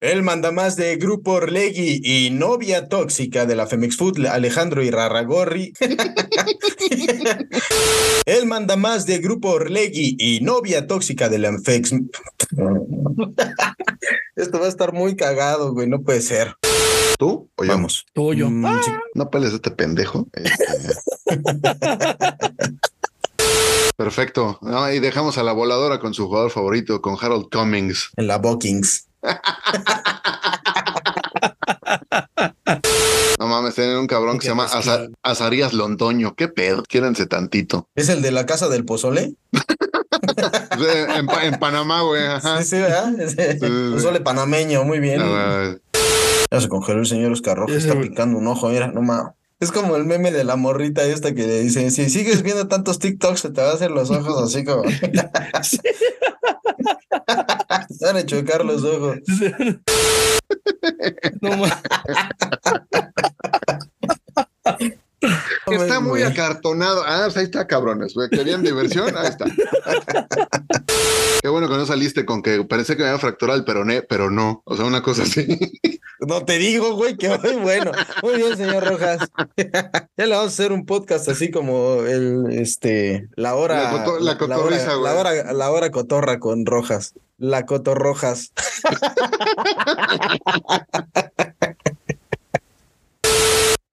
[0.00, 5.72] El mandamás de Grupo Orlegui y novia tóxica de la Femex Food, Alejandro Irarragorri.
[8.24, 11.94] El mandamás de Grupo Orlegui y novia tóxica de la Femex.
[14.36, 15.88] Esto va a estar muy cagado, güey.
[15.88, 16.54] No puede ser.
[17.18, 17.72] ¿Tú o yo?
[17.72, 18.06] Vamos.
[18.12, 18.48] Tuyo.
[18.48, 18.92] Mm, sí.
[19.14, 20.28] No peles a este pendejo.
[20.32, 20.64] Este,
[23.96, 24.60] Perfecto.
[24.62, 28.10] No, y dejamos a la voladora con su jugador favorito, con Harold Cummings.
[28.16, 29.07] En la Bookings.
[33.38, 36.34] No mames, tienen un cabrón que se llama Aza- Azarías Londoño.
[36.34, 36.82] ¿Qué pedo?
[36.82, 37.88] Quiéranse tantito.
[37.94, 39.34] ¿Es el de la casa del pozole?
[41.16, 42.24] En, Pa- en Panamá, güey.
[42.24, 42.58] Ajá.
[42.62, 43.12] Sí, sí, ¿verdad?
[43.28, 43.92] Sí.
[43.92, 45.20] pozole panameño, muy bien.
[46.50, 49.32] Ya se congeló el señor Oscar Rojas, está picando un ojo, mira, no mames.
[49.60, 53.00] Es como el meme de la morrita esta que le dice, si sigues viendo tantos
[53.00, 54.82] TikToks se te van a hacer los ojos así como...
[57.98, 59.18] Te van a chocar los ojos.
[61.40, 61.50] No
[65.72, 67.02] Está Ay, muy acartonado.
[67.06, 68.14] Ah, pues ahí está, cabrones.
[68.14, 68.28] güey.
[68.30, 69.14] Querían diversión.
[69.16, 69.44] Ahí está.
[71.42, 74.28] Qué bueno que no saliste con que pensé que me había fracturado el peroné, pero
[74.30, 74.62] no.
[74.64, 75.46] O sea, una cosa así.
[76.26, 77.92] No te digo, güey, que muy bueno.
[78.24, 79.20] Muy bien, señor Rojas.
[79.56, 83.84] ya le vamos a hacer un podcast así como el, este, la hora...
[83.84, 85.04] La coto- la cotorriza, hora, güey.
[85.04, 87.14] la hora, la hora cotorra con Rojas.
[87.38, 88.50] La cotorrojas.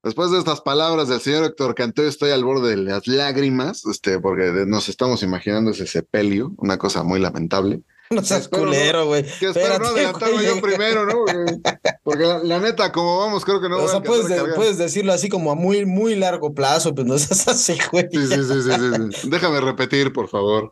[0.05, 4.19] Después de estas palabras del señor Héctor Cantú, estoy al borde de las lágrimas, este,
[4.19, 7.81] porque nos estamos imaginando ese sepelio, una cosa muy lamentable.
[8.11, 9.23] No seas Espero culero, güey.
[9.39, 11.25] Que espero no adelantarme yo primero, ¿no?
[12.03, 15.11] Porque, la, la neta, como vamos, creo que no O sea, puedes, de- puedes decirlo
[15.11, 18.07] así como a muy, muy largo plazo, pues no seas así, güey.
[18.11, 19.27] Sí, sí, sí, sí, sí.
[19.31, 20.71] Déjame repetir, por favor.